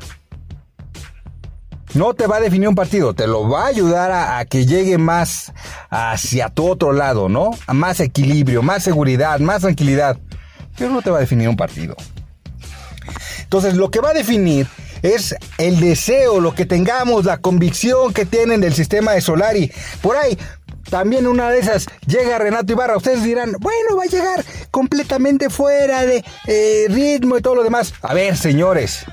No 1.94 2.12
te 2.12 2.26
va 2.26 2.36
a 2.36 2.40
definir 2.40 2.68
un 2.68 2.74
partido, 2.74 3.14
te 3.14 3.26
lo 3.26 3.48
va 3.48 3.64
a 3.64 3.68
ayudar 3.68 4.10
a, 4.12 4.38
a, 4.38 4.44
que 4.44 4.66
llegue 4.66 4.98
más 4.98 5.52
hacia 5.88 6.50
tu 6.50 6.68
otro 6.68 6.92
lado, 6.92 7.30
¿no? 7.30 7.50
A 7.66 7.72
más 7.72 7.98
equilibrio, 8.00 8.62
más 8.62 8.84
seguridad, 8.84 9.40
más 9.40 9.62
tranquilidad. 9.62 10.18
Pero 10.76 10.90
no 10.90 11.00
te 11.00 11.10
va 11.10 11.16
a 11.16 11.20
definir 11.20 11.48
un 11.48 11.56
partido. 11.56 11.96
Entonces, 13.42 13.74
lo 13.74 13.90
que 13.90 14.00
va 14.00 14.10
a 14.10 14.14
definir 14.14 14.68
es 15.02 15.34
el 15.58 15.80
deseo, 15.80 16.40
lo 16.40 16.54
que 16.54 16.66
tengamos, 16.66 17.24
la 17.24 17.38
convicción 17.38 18.12
que 18.12 18.26
tienen 18.26 18.60
del 18.60 18.74
sistema 18.74 19.12
de 19.12 19.20
Solari. 19.20 19.72
Por 20.02 20.16
ahí, 20.16 20.38
también 20.90 21.26
una 21.26 21.50
de 21.50 21.58
esas 21.58 21.86
llega 22.06 22.38
Renato 22.38 22.72
Ibarra. 22.72 22.96
Ustedes 22.96 23.22
dirán, 23.22 23.52
bueno, 23.60 23.96
va 23.96 24.04
a 24.04 24.06
llegar 24.06 24.44
completamente 24.70 25.50
fuera 25.50 26.04
de 26.04 26.24
eh, 26.46 26.86
ritmo 26.88 27.36
y 27.36 27.42
todo 27.42 27.56
lo 27.56 27.64
demás. 27.64 27.94
A 28.02 28.14
ver, 28.14 28.36
señores. 28.36 29.04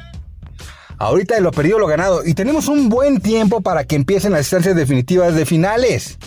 Ahorita 0.97 1.37
lo 1.41 1.51
perdido 1.51 1.79
lo 1.79 1.87
ganado. 1.87 2.25
Y 2.25 2.33
tenemos 2.33 2.67
un 2.67 2.87
buen 2.87 3.19
tiempo 3.19 3.61
para 3.61 3.83
que 3.83 3.95
empiecen 3.95 4.31
las 4.31 4.41
instancias 4.41 4.75
definitivas 4.75 5.35
de 5.35 5.45
finales. 5.45 6.17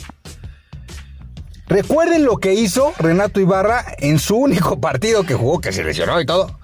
Recuerden 1.68 2.24
lo 2.24 2.38
que 2.38 2.54
hizo 2.54 2.92
Renato 2.98 3.40
Ibarra 3.40 3.84
en 3.98 4.18
su 4.18 4.36
único 4.36 4.80
partido 4.80 5.24
que 5.24 5.34
jugó, 5.34 5.60
que 5.60 5.72
se 5.72 5.84
lesionó 5.84 6.20
y 6.20 6.26
todo. 6.26 6.58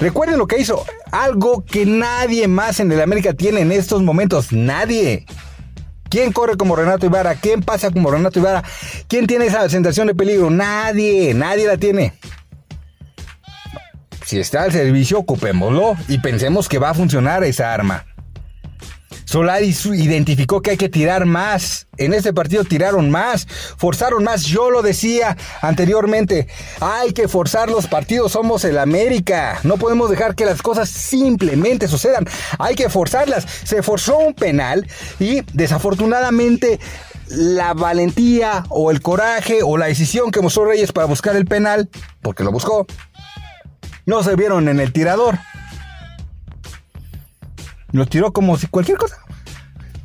Recuerden 0.00 0.38
lo 0.38 0.46
que 0.46 0.58
hizo, 0.58 0.84
algo 1.10 1.64
que 1.64 1.84
nadie 1.84 2.46
más 2.46 2.78
en 2.78 2.92
el 2.92 3.00
América 3.00 3.34
tiene 3.34 3.60
en 3.60 3.72
estos 3.72 4.02
momentos, 4.02 4.52
nadie. 4.52 5.26
¿Quién 6.08 6.32
corre 6.32 6.56
como 6.56 6.76
Renato 6.76 7.06
Ibarra? 7.06 7.34
¿Quién 7.34 7.62
pasa 7.62 7.90
como 7.90 8.10
Renato 8.10 8.38
Ibarra? 8.38 8.62
¿Quién 9.08 9.26
tiene 9.26 9.46
esa 9.46 9.68
sensación 9.68 10.06
de 10.06 10.14
peligro? 10.14 10.50
Nadie, 10.50 11.34
nadie 11.34 11.66
la 11.66 11.76
tiene. 11.76 12.14
Si 14.24 14.38
está 14.38 14.62
al 14.64 14.72
servicio, 14.72 15.18
ocupémoslo 15.18 15.96
y 16.06 16.18
pensemos 16.18 16.68
que 16.68 16.78
va 16.78 16.90
a 16.90 16.94
funcionar 16.94 17.44
esa 17.44 17.72
arma. 17.72 18.04
Solari 19.28 19.76
identificó 19.92 20.62
que 20.62 20.70
hay 20.70 20.76
que 20.78 20.88
tirar 20.88 21.26
más. 21.26 21.86
En 21.98 22.14
este 22.14 22.32
partido 22.32 22.64
tiraron 22.64 23.10
más, 23.10 23.46
forzaron 23.76 24.24
más. 24.24 24.44
Yo 24.44 24.70
lo 24.70 24.80
decía 24.80 25.36
anteriormente, 25.60 26.48
hay 26.80 27.12
que 27.12 27.28
forzar 27.28 27.68
los 27.68 27.88
partidos, 27.88 28.32
somos 28.32 28.64
el 28.64 28.78
América. 28.78 29.60
No 29.64 29.76
podemos 29.76 30.08
dejar 30.08 30.34
que 30.34 30.46
las 30.46 30.62
cosas 30.62 30.88
simplemente 30.88 31.88
sucedan. 31.88 32.24
Hay 32.58 32.74
que 32.74 32.88
forzarlas. 32.88 33.46
Se 33.64 33.82
forzó 33.82 34.16
un 34.16 34.32
penal 34.32 34.88
y 35.20 35.42
desafortunadamente 35.52 36.80
la 37.28 37.74
valentía 37.74 38.64
o 38.70 38.90
el 38.90 39.02
coraje 39.02 39.58
o 39.62 39.76
la 39.76 39.88
decisión 39.88 40.30
que 40.30 40.40
mostró 40.40 40.64
Reyes 40.64 40.92
para 40.92 41.06
buscar 41.06 41.36
el 41.36 41.44
penal, 41.44 41.90
porque 42.22 42.44
lo 42.44 42.50
buscó, 42.50 42.86
no 44.06 44.22
se 44.22 44.36
vieron 44.36 44.70
en 44.70 44.80
el 44.80 44.90
tirador. 44.94 45.38
Lo 47.92 48.06
tiró 48.06 48.32
como 48.32 48.56
si 48.58 48.66
cualquier 48.66 48.98
cosa. 48.98 49.16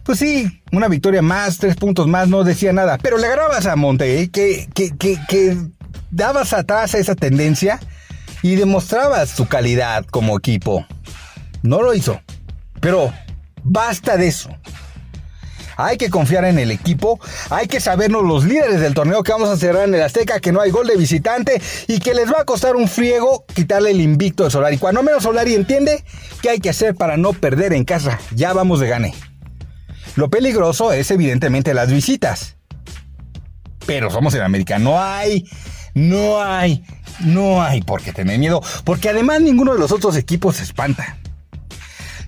Pues 0.03 0.19
sí, 0.19 0.61
una 0.71 0.89
victoria 0.89 1.21
más, 1.21 1.57
tres 1.57 1.75
puntos 1.75 2.07
más, 2.07 2.27
no 2.27 2.43
decía 2.43 2.73
nada. 2.73 2.97
Pero 2.97 3.17
le 3.17 3.29
grabas 3.29 3.65
a 3.65 3.75
Monte, 3.75 4.29
que, 4.31 4.67
que, 4.73 4.95
que, 4.97 5.17
que 5.29 5.57
dabas 6.11 6.53
atrás 6.53 6.93
a 6.93 6.97
esa 6.97 7.15
tendencia 7.15 7.79
y 8.41 8.55
demostrabas 8.55 9.29
su 9.29 9.47
calidad 9.47 10.05
como 10.05 10.37
equipo. 10.37 10.85
No 11.61 11.81
lo 11.81 11.93
hizo. 11.93 12.21
Pero 12.81 13.13
basta 13.63 14.17
de 14.17 14.27
eso. 14.27 14.49
Hay 15.77 15.97
que 15.97 16.09
confiar 16.09 16.45
en 16.45 16.59
el 16.59 16.71
equipo, 16.71 17.19
hay 17.49 17.67
que 17.67 17.79
sabernos 17.79 18.23
los 18.23 18.45
líderes 18.45 18.79
del 18.79 18.93
torneo 18.93 19.23
que 19.23 19.31
vamos 19.31 19.49
a 19.49 19.57
cerrar 19.57 19.87
en 19.87 19.95
el 19.95 20.01
Azteca, 20.01 20.39
que 20.39 20.51
no 20.51 20.61
hay 20.61 20.71
gol 20.71 20.87
de 20.87 20.97
visitante 20.97 21.61
y 21.87 21.99
que 21.99 22.13
les 22.13 22.31
va 22.31 22.41
a 22.41 22.45
costar 22.45 22.75
un 22.75 22.87
friego 22.87 23.45
quitarle 23.53 23.91
el 23.91 24.01
invicto 24.01 24.43
de 24.43 24.51
Solari. 24.51 24.77
Cuando 24.77 25.03
menos 25.03 25.23
Solari 25.23 25.55
entiende 25.55 26.03
qué 26.41 26.51
hay 26.51 26.59
que 26.59 26.69
hacer 26.69 26.95
para 26.95 27.17
no 27.17 27.33
perder 27.33 27.73
en 27.73 27.85
casa. 27.85 28.19
Ya 28.35 28.53
vamos 28.53 28.79
de 28.79 28.87
gane. 28.87 29.13
Lo 30.15 30.29
peligroso 30.29 30.91
es 30.91 31.09
evidentemente 31.11 31.73
las 31.73 31.91
visitas. 31.91 32.57
Pero 33.85 34.09
somos 34.09 34.33
en 34.35 34.41
América, 34.41 34.79
no 34.79 35.01
hay, 35.01 35.45
no 35.93 36.41
hay, 36.41 36.83
no 37.19 37.61
hay 37.61 37.81
por 37.81 38.01
qué 38.01 38.13
tener 38.13 38.39
miedo, 38.39 38.61
porque 38.85 39.09
además 39.09 39.41
ninguno 39.41 39.73
de 39.73 39.79
los 39.79 39.91
otros 39.91 40.15
equipos 40.15 40.57
se 40.57 40.63
espanta. 40.63 41.17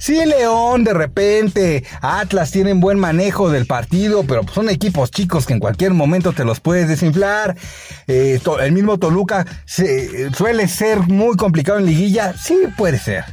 Sí, 0.06 0.24
León, 0.24 0.84
de 0.84 0.94
repente, 0.94 1.84
Atlas 2.00 2.52
tienen 2.52 2.80
buen 2.80 3.00
manejo 3.00 3.50
del 3.50 3.66
partido, 3.66 4.24
pero 4.24 4.44
son 4.54 4.70
equipos 4.70 5.10
chicos 5.10 5.48
que 5.48 5.54
en 5.54 5.60
cualquier 5.60 5.96
momento 5.96 6.32
te 6.32 6.46
los 6.46 6.60
puedes 6.60 6.88
desinflar. 6.88 7.58
Eh, 8.06 8.40
el 8.60 8.72
mismo 8.72 9.00
Toluca 9.00 9.48
suele 9.66 10.68
ser 10.68 11.00
muy 11.00 11.36
complicado 11.38 11.80
en 11.80 11.88
liguilla, 11.88 12.36
sí 12.38 12.56
puede 12.78 13.00
ser. 13.00 13.26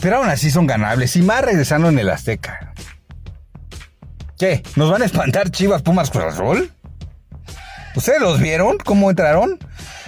Pero 0.00 0.18
aún 0.18 0.28
así 0.28 0.52
son 0.52 0.68
ganables, 0.68 1.16
y 1.16 1.22
más 1.22 1.44
regresando 1.44 1.88
en 1.88 1.98
el 1.98 2.10
Azteca. 2.10 2.72
¿Qué? 4.38 4.62
¿Nos 4.76 4.88
van 4.88 5.02
a 5.02 5.06
espantar 5.06 5.50
Chivas 5.50 5.82
Pumas 5.82 6.10
Cruz 6.10 6.26
Azul? 6.26 6.72
¿Ustedes 7.96 8.20
los 8.20 8.38
vieron? 8.38 8.78
¿Cómo 8.78 9.10
entraron? 9.10 9.58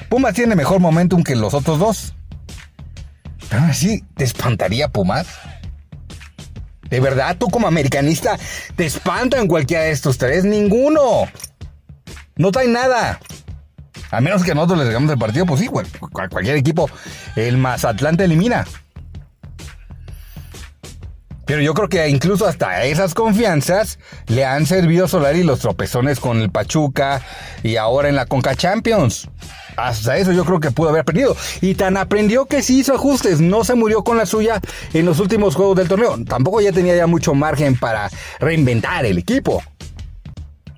Pumas 0.08 0.34
tiene 0.34 0.54
mejor 0.54 0.78
momentum 0.78 1.24
que 1.24 1.34
los 1.34 1.52
otros 1.52 1.80
dos. 1.80 2.15
Pero 3.48 3.62
así, 3.64 4.04
¿te 4.16 4.24
espantaría 4.24 4.88
Pumas? 4.88 5.26
¿De 6.88 7.00
verdad 7.00 7.36
tú 7.36 7.48
como 7.48 7.66
americanista 7.66 8.38
te 8.76 8.86
espantan 8.86 9.48
cualquiera 9.48 9.84
de 9.84 9.90
estos 9.90 10.18
tres? 10.18 10.44
Ninguno. 10.44 11.28
No 12.36 12.52
trae 12.52 12.68
nada. 12.68 13.20
A 14.10 14.20
menos 14.20 14.44
que 14.44 14.54
nosotros 14.54 14.78
les 14.78 14.88
hagamos 14.88 15.10
el 15.10 15.18
partido, 15.18 15.46
pues 15.46 15.60
sí, 15.60 15.68
cualquier 15.68 16.56
equipo, 16.56 16.88
el 17.34 17.56
Mazatlán 17.56 18.16
te 18.16 18.24
elimina. 18.24 18.64
Pero 21.46 21.62
yo 21.62 21.72
creo 21.74 21.88
que 21.88 22.08
incluso 22.08 22.46
hasta 22.46 22.84
esas 22.84 23.14
confianzas 23.14 23.98
le 24.26 24.44
han 24.44 24.66
servido 24.66 25.06
a 25.06 25.08
Solari 25.08 25.44
los 25.44 25.60
tropezones 25.60 26.20
con 26.20 26.42
el 26.42 26.50
Pachuca 26.50 27.22
y 27.62 27.76
ahora 27.76 28.08
en 28.08 28.16
la 28.16 28.26
Conca 28.26 28.54
Champions. 28.54 29.28
Hasta 29.76 30.16
eso 30.16 30.32
yo 30.32 30.44
creo 30.44 30.58
que 30.58 30.70
pudo 30.70 30.88
haber 30.88 31.02
aprendido. 31.02 31.36
Y 31.60 31.74
tan 31.74 31.96
aprendió 31.96 32.46
que 32.46 32.62
sí 32.62 32.80
hizo 32.80 32.94
ajustes. 32.94 33.40
No 33.40 33.62
se 33.62 33.74
murió 33.74 34.02
con 34.04 34.16
la 34.16 34.26
suya 34.26 34.60
en 34.92 35.06
los 35.06 35.20
últimos 35.20 35.54
juegos 35.54 35.76
del 35.76 35.88
torneo. 35.88 36.16
Tampoco 36.26 36.60
ya 36.60 36.72
tenía 36.72 36.96
ya 36.96 37.06
mucho 37.06 37.34
margen 37.34 37.76
para 37.76 38.10
reinventar 38.40 39.04
el 39.04 39.18
equipo. 39.18 39.62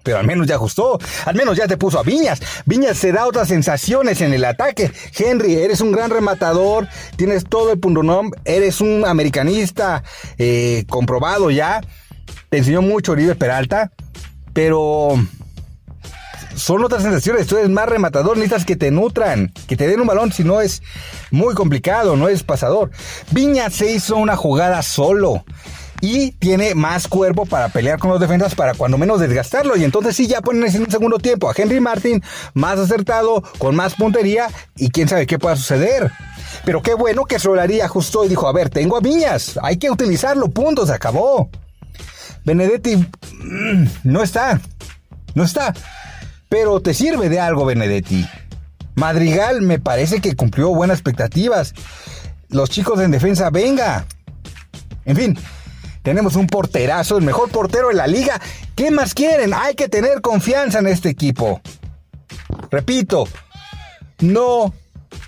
Pero 0.08 0.20
al 0.20 0.26
menos 0.26 0.46
ya 0.46 0.54
ajustó. 0.54 0.98
Al 1.26 1.34
menos 1.34 1.58
ya 1.58 1.68
te 1.68 1.76
puso 1.76 1.98
a 1.98 2.02
Viñas. 2.02 2.40
Viñas 2.64 2.96
se 2.96 3.12
da 3.12 3.26
otras 3.26 3.48
sensaciones 3.48 4.22
en 4.22 4.32
el 4.32 4.46
ataque. 4.46 4.90
Henry, 5.14 5.56
eres 5.56 5.82
un 5.82 5.92
gran 5.92 6.08
rematador. 6.08 6.88
Tienes 7.16 7.44
todo 7.44 7.72
el 7.72 7.78
punto 7.78 8.00
Eres 8.46 8.80
un 8.80 9.04
americanista 9.04 10.02
eh, 10.38 10.86
comprobado 10.88 11.50
ya. 11.50 11.82
Te 12.48 12.56
enseñó 12.56 12.80
mucho 12.80 13.12
Oribe 13.12 13.34
Peralta. 13.34 13.92
Pero 14.54 15.22
son 16.54 16.82
otras 16.82 17.02
sensaciones. 17.02 17.46
Tú 17.46 17.58
eres 17.58 17.68
más 17.68 17.86
rematador, 17.86 18.38
necesitas 18.38 18.64
que 18.64 18.76
te 18.76 18.90
nutran, 18.90 19.52
que 19.66 19.76
te 19.76 19.86
den 19.86 20.00
un 20.00 20.06
balón, 20.06 20.32
si 20.32 20.42
no 20.42 20.62
es 20.62 20.82
muy 21.30 21.54
complicado, 21.54 22.16
no 22.16 22.30
es 22.30 22.44
pasador. 22.44 22.92
Viña 23.30 23.68
se 23.68 23.92
hizo 23.92 24.16
una 24.16 24.36
jugada 24.36 24.80
solo 24.80 25.44
y 26.00 26.32
tiene 26.32 26.74
más 26.74 27.08
cuerpo 27.08 27.46
para 27.46 27.68
pelear 27.68 27.98
con 27.98 28.10
los 28.10 28.20
defensas 28.20 28.54
para 28.54 28.74
cuando 28.74 28.98
menos 28.98 29.20
desgastarlo. 29.20 29.76
Y 29.76 29.84
entonces 29.84 30.16
sí, 30.16 30.26
ya 30.26 30.40
ponen 30.40 30.64
en 30.74 30.82
un 30.82 30.90
segundo 30.90 31.18
tiempo 31.18 31.50
a 31.50 31.54
Henry 31.56 31.80
Martin 31.80 32.22
más 32.54 32.78
acertado, 32.78 33.42
con 33.58 33.74
más 33.74 33.94
puntería 33.94 34.48
y 34.76 34.90
quién 34.90 35.08
sabe 35.08 35.26
qué 35.26 35.38
pueda 35.38 35.56
suceder. 35.56 36.10
Pero 36.64 36.82
qué 36.82 36.94
bueno 36.94 37.24
que 37.24 37.38
Solari 37.38 37.80
ajustó 37.80 38.24
y 38.24 38.28
dijo, 38.28 38.48
a 38.48 38.52
ver, 38.52 38.70
tengo 38.70 38.96
a 38.96 39.00
Viñas, 39.00 39.58
hay 39.62 39.76
que 39.76 39.90
utilizarlo, 39.90 40.48
punto, 40.48 40.86
se 40.86 40.92
acabó. 40.92 41.50
Benedetti 42.44 42.96
mm, 42.96 43.84
no 44.04 44.22
está, 44.22 44.60
no 45.34 45.44
está. 45.44 45.74
Pero 46.48 46.80
te 46.80 46.94
sirve 46.94 47.28
de 47.28 47.40
algo, 47.40 47.66
Benedetti. 47.66 48.26
Madrigal 48.94 49.62
me 49.62 49.78
parece 49.78 50.20
que 50.20 50.34
cumplió 50.34 50.70
buenas 50.70 50.98
expectativas. 50.98 51.74
Los 52.48 52.70
chicos 52.70 53.00
en 53.00 53.10
defensa, 53.10 53.50
venga. 53.50 54.06
En 55.04 55.16
fin, 55.16 55.38
tenemos 56.08 56.36
un 56.36 56.46
porterazo, 56.46 57.18
el 57.18 57.24
mejor 57.24 57.50
portero 57.50 57.88
de 57.88 57.94
la 57.94 58.06
liga. 58.06 58.40
¿Qué 58.74 58.90
más 58.90 59.12
quieren? 59.12 59.52
Hay 59.52 59.74
que 59.74 59.90
tener 59.90 60.22
confianza 60.22 60.78
en 60.78 60.86
este 60.86 61.10
equipo. 61.10 61.60
Repito, 62.70 63.28
no 64.20 64.72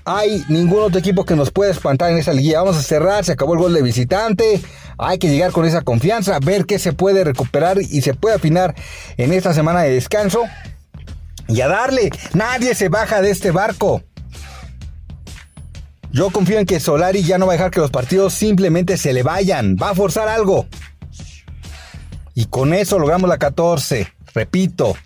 hay 0.07 0.43
ningún 0.49 0.81
otro 0.81 0.99
equipo 0.99 1.27
que 1.27 1.37
nos 1.37 1.51
pueda 1.51 1.71
espantar 1.71 2.11
en 2.11 2.17
esa 2.17 2.33
liga. 2.33 2.63
Vamos 2.63 2.79
a 2.79 2.83
cerrar, 2.83 3.27
se 3.27 3.33
acabó 3.33 3.53
el 3.53 3.61
gol 3.61 3.75
de 3.75 3.83
visitante. 3.83 4.63
Hay 4.97 5.19
que 5.19 5.29
llegar 5.29 5.53
con 5.53 5.67
esa 5.67 5.83
confianza, 5.83 6.39
ver 6.41 6.65
qué 6.65 6.79
se 6.79 6.95
puede 6.95 7.25
recuperar 7.25 7.79
y 7.83 8.01
se 8.01 8.15
puede 8.15 8.37
afinar 8.37 8.75
en 9.19 9.35
esta 9.35 9.53
semana 9.53 9.83
de 9.83 9.91
descanso 9.91 10.45
y 11.47 11.61
a 11.61 11.69
darle. 11.69 12.11
Nadie 12.33 12.75
se 12.75 12.89
baja 12.89 13.21
de 13.21 13.31
este 13.31 13.51
barco. 13.51 14.03
Yo 16.13 16.31
confío 16.31 16.59
en 16.59 16.67
que 16.67 16.81
Solari 16.81 17.23
ya 17.23 17.39
no 17.39 17.47
va 17.47 17.53
a 17.53 17.57
dejar 17.57 17.71
que 17.71 17.81
los 17.81 17.91
partidos 17.91 18.35
simplemente 18.35 18.97
se 18.97 19.13
le 19.13 19.23
vayan. 19.23 19.77
Va 19.81 19.91
a 19.91 19.95
forzar 19.95 20.29
algo. 20.29 20.67
Y 22.35 22.47
con 22.47 22.75
eso 22.75 22.99
logramos 22.99 23.29
la 23.29 23.39
14. 23.39 24.13
Repito, 24.35 24.97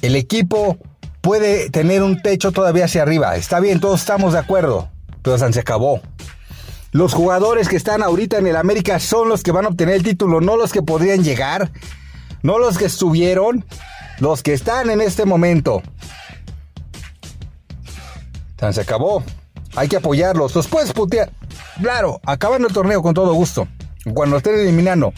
el 0.00 0.16
equipo 0.16 0.78
puede 1.20 1.70
tener 1.70 2.02
un 2.02 2.22
techo 2.22 2.52
todavía 2.52 2.86
hacia 2.86 3.02
arriba. 3.02 3.36
Está 3.36 3.60
bien, 3.60 3.80
todos 3.80 4.00
estamos 4.00 4.32
de 4.32 4.38
acuerdo. 4.38 4.90
Pero 5.22 5.38
se 5.38 5.60
acabó. 5.60 6.00
Los 6.90 7.14
jugadores 7.14 7.68
que 7.68 7.76
están 7.76 8.02
ahorita 8.02 8.38
en 8.38 8.46
el 8.46 8.56
América 8.56 8.98
son 8.98 9.28
los 9.28 9.42
que 9.42 9.52
van 9.52 9.64
a 9.64 9.68
obtener 9.68 9.94
el 9.94 10.02
título, 10.02 10.40
no 10.40 10.56
los 10.56 10.72
que 10.72 10.82
podrían 10.82 11.24
llegar, 11.24 11.70
no 12.42 12.58
los 12.58 12.76
que 12.76 12.84
estuvieron, 12.84 13.64
los 14.18 14.42
que 14.42 14.52
están 14.52 14.90
en 14.90 15.00
este 15.00 15.24
momento. 15.24 15.82
se 18.58 18.80
acabó. 18.80 19.24
Hay 19.74 19.88
que 19.88 19.96
apoyarlos. 19.96 20.54
Los 20.54 20.68
puedes 20.68 20.92
putear. 20.92 21.30
Claro, 21.80 22.20
acabando 22.24 22.68
el 22.68 22.74
torneo 22.74 23.02
con 23.02 23.14
todo 23.14 23.32
gusto. 23.34 23.68
Cuando 24.14 24.36
estén 24.36 24.54
eliminando. 24.54 25.12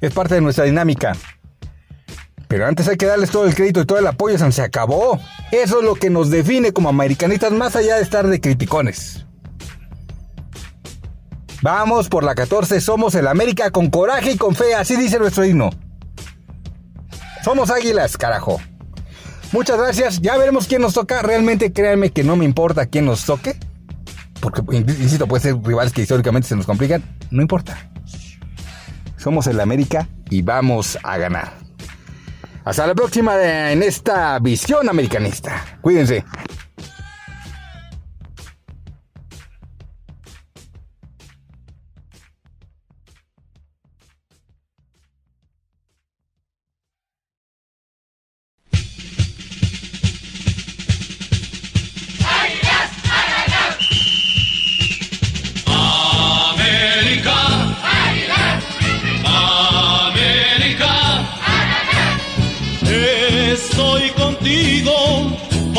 Es 0.00 0.12
parte 0.12 0.34
de 0.34 0.40
nuestra 0.40 0.64
dinámica. 0.64 1.16
Pero 2.48 2.66
antes 2.66 2.86
hay 2.88 2.96
que 2.96 3.06
darles 3.06 3.30
todo 3.30 3.46
el 3.46 3.54
crédito 3.54 3.80
y 3.80 3.86
todo 3.86 3.98
el 3.98 4.06
apoyo. 4.06 4.38
Se 4.50 4.62
acabó. 4.62 5.18
Eso 5.50 5.78
es 5.78 5.84
lo 5.84 5.94
que 5.94 6.10
nos 6.10 6.30
define 6.30 6.72
como 6.72 6.88
americanistas 6.88 7.52
más 7.52 7.76
allá 7.76 7.96
de 7.96 8.02
estar 8.02 8.26
de 8.26 8.40
criticones. 8.40 9.24
Vamos 11.62 12.08
por 12.08 12.24
la 12.24 12.34
14, 12.34 12.80
somos 12.80 13.14
el 13.14 13.28
América 13.28 13.70
con 13.70 13.88
coraje 13.88 14.32
y 14.32 14.36
con 14.36 14.56
fe, 14.56 14.74
así 14.74 14.96
dice 14.96 15.20
nuestro 15.20 15.44
himno. 15.44 15.70
Somos 17.44 17.70
águilas, 17.70 18.16
carajo. 18.16 18.60
Muchas 19.52 19.78
gracias. 19.78 20.20
Ya 20.20 20.36
veremos 20.36 20.66
quién 20.66 20.82
nos 20.82 20.94
toca. 20.94 21.20
Realmente 21.22 21.72
créanme 21.72 22.10
que 22.10 22.24
no 22.24 22.36
me 22.36 22.44
importa 22.44 22.86
quién 22.86 23.04
nos 23.04 23.24
toque. 23.24 23.56
Porque, 24.40 24.62
insisto, 24.76 25.26
puede 25.26 25.42
ser 25.42 25.56
rivales 25.62 25.92
que 25.92 26.02
históricamente 26.02 26.48
se 26.48 26.56
nos 26.56 26.66
complican. 26.66 27.02
No 27.30 27.42
importa. 27.42 27.90
Somos 29.16 29.46
el 29.46 29.60
América 29.60 30.08
y 30.30 30.42
vamos 30.42 30.98
a 31.02 31.16
ganar. 31.18 31.52
Hasta 32.64 32.86
la 32.86 32.94
próxima 32.94 33.70
en 33.70 33.82
esta 33.82 34.38
visión 34.38 34.88
americanista. 34.88 35.78
Cuídense. 35.80 36.24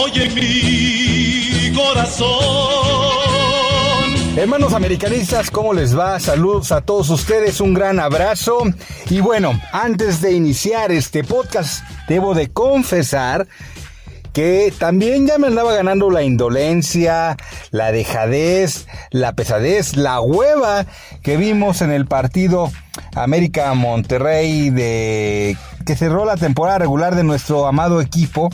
Oye 0.03 0.29
mi 0.29 1.73
corazón. 1.75 2.27
Hermanos 4.35 4.73
americanistas, 4.73 5.49
¿cómo 5.49 5.73
les 5.73 5.97
va? 5.97 6.19
Saludos 6.19 6.71
a 6.71 6.81
todos 6.81 7.09
ustedes, 7.09 7.61
un 7.61 7.73
gran 7.73 7.99
abrazo. 7.99 8.63
Y 9.09 9.21
bueno, 9.21 9.59
antes 9.71 10.21
de 10.21 10.33
iniciar 10.33 10.91
este 10.91 11.23
podcast, 11.23 11.83
debo 12.07 12.33
de 12.33 12.51
confesar 12.51 13.47
que 14.33 14.73
también 14.77 15.27
ya 15.27 15.37
me 15.37 15.47
andaba 15.47 15.73
ganando 15.73 16.09
la 16.09 16.23
indolencia, 16.23 17.37
la 17.69 17.91
dejadez, 17.91 18.87
la 19.11 19.33
pesadez, 19.33 19.95
la 19.95 20.19
hueva 20.19 20.87
que 21.21 21.37
vimos 21.37 21.81
en 21.81 21.91
el 21.91 22.07
partido 22.07 22.71
América 23.15 23.71
Monterrey 23.75 24.71
de 24.71 25.55
que 25.85 25.95
cerró 25.95 26.25
la 26.25 26.37
temporada 26.37 26.79
regular 26.79 27.15
de 27.15 27.23
nuestro 27.23 27.67
amado 27.67 28.01
equipo. 28.01 28.49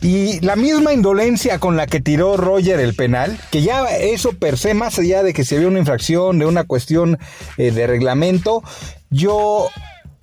Y 0.00 0.40
la 0.40 0.56
misma 0.56 0.92
indolencia 0.92 1.58
con 1.58 1.76
la 1.76 1.86
que 1.86 2.00
tiró 2.00 2.36
Roger 2.36 2.78
el 2.80 2.94
penal, 2.94 3.38
que 3.50 3.62
ya 3.62 3.84
eso 3.96 4.32
per 4.32 4.58
se, 4.58 4.74
más 4.74 4.98
allá 4.98 5.22
de 5.22 5.32
que 5.32 5.44
se 5.44 5.58
vio 5.58 5.68
una 5.68 5.78
infracción, 5.78 6.38
de 6.38 6.46
una 6.46 6.64
cuestión 6.64 7.18
eh, 7.56 7.70
de 7.70 7.86
reglamento, 7.86 8.62
yo 9.10 9.68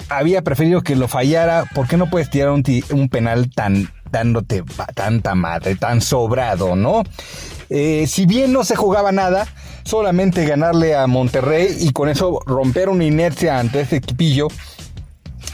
había 0.09 0.41
preferido 0.43 0.81
que 0.81 0.95
lo 0.95 1.07
fallara. 1.07 1.65
porque 1.73 1.97
no 1.97 2.09
puedes 2.09 2.29
tirar 2.29 2.51
un, 2.51 2.63
un 2.91 3.09
penal 3.09 3.49
tan 3.49 3.89
dándote 4.11 4.63
tanta 4.93 5.35
madre, 5.35 5.75
tan 5.75 6.01
sobrado, 6.01 6.75
¿no? 6.75 7.03
Eh, 7.69 8.05
si 8.07 8.25
bien 8.25 8.51
no 8.51 8.63
se 8.63 8.75
jugaba 8.75 9.11
nada, 9.11 9.47
solamente 9.83 10.45
ganarle 10.45 10.95
a 10.95 11.07
Monterrey 11.07 11.77
y 11.79 11.91
con 11.91 12.09
eso 12.09 12.39
romper 12.45 12.89
una 12.89 13.05
inercia 13.05 13.59
ante 13.59 13.81
este 13.81 13.95
equipillo, 13.97 14.49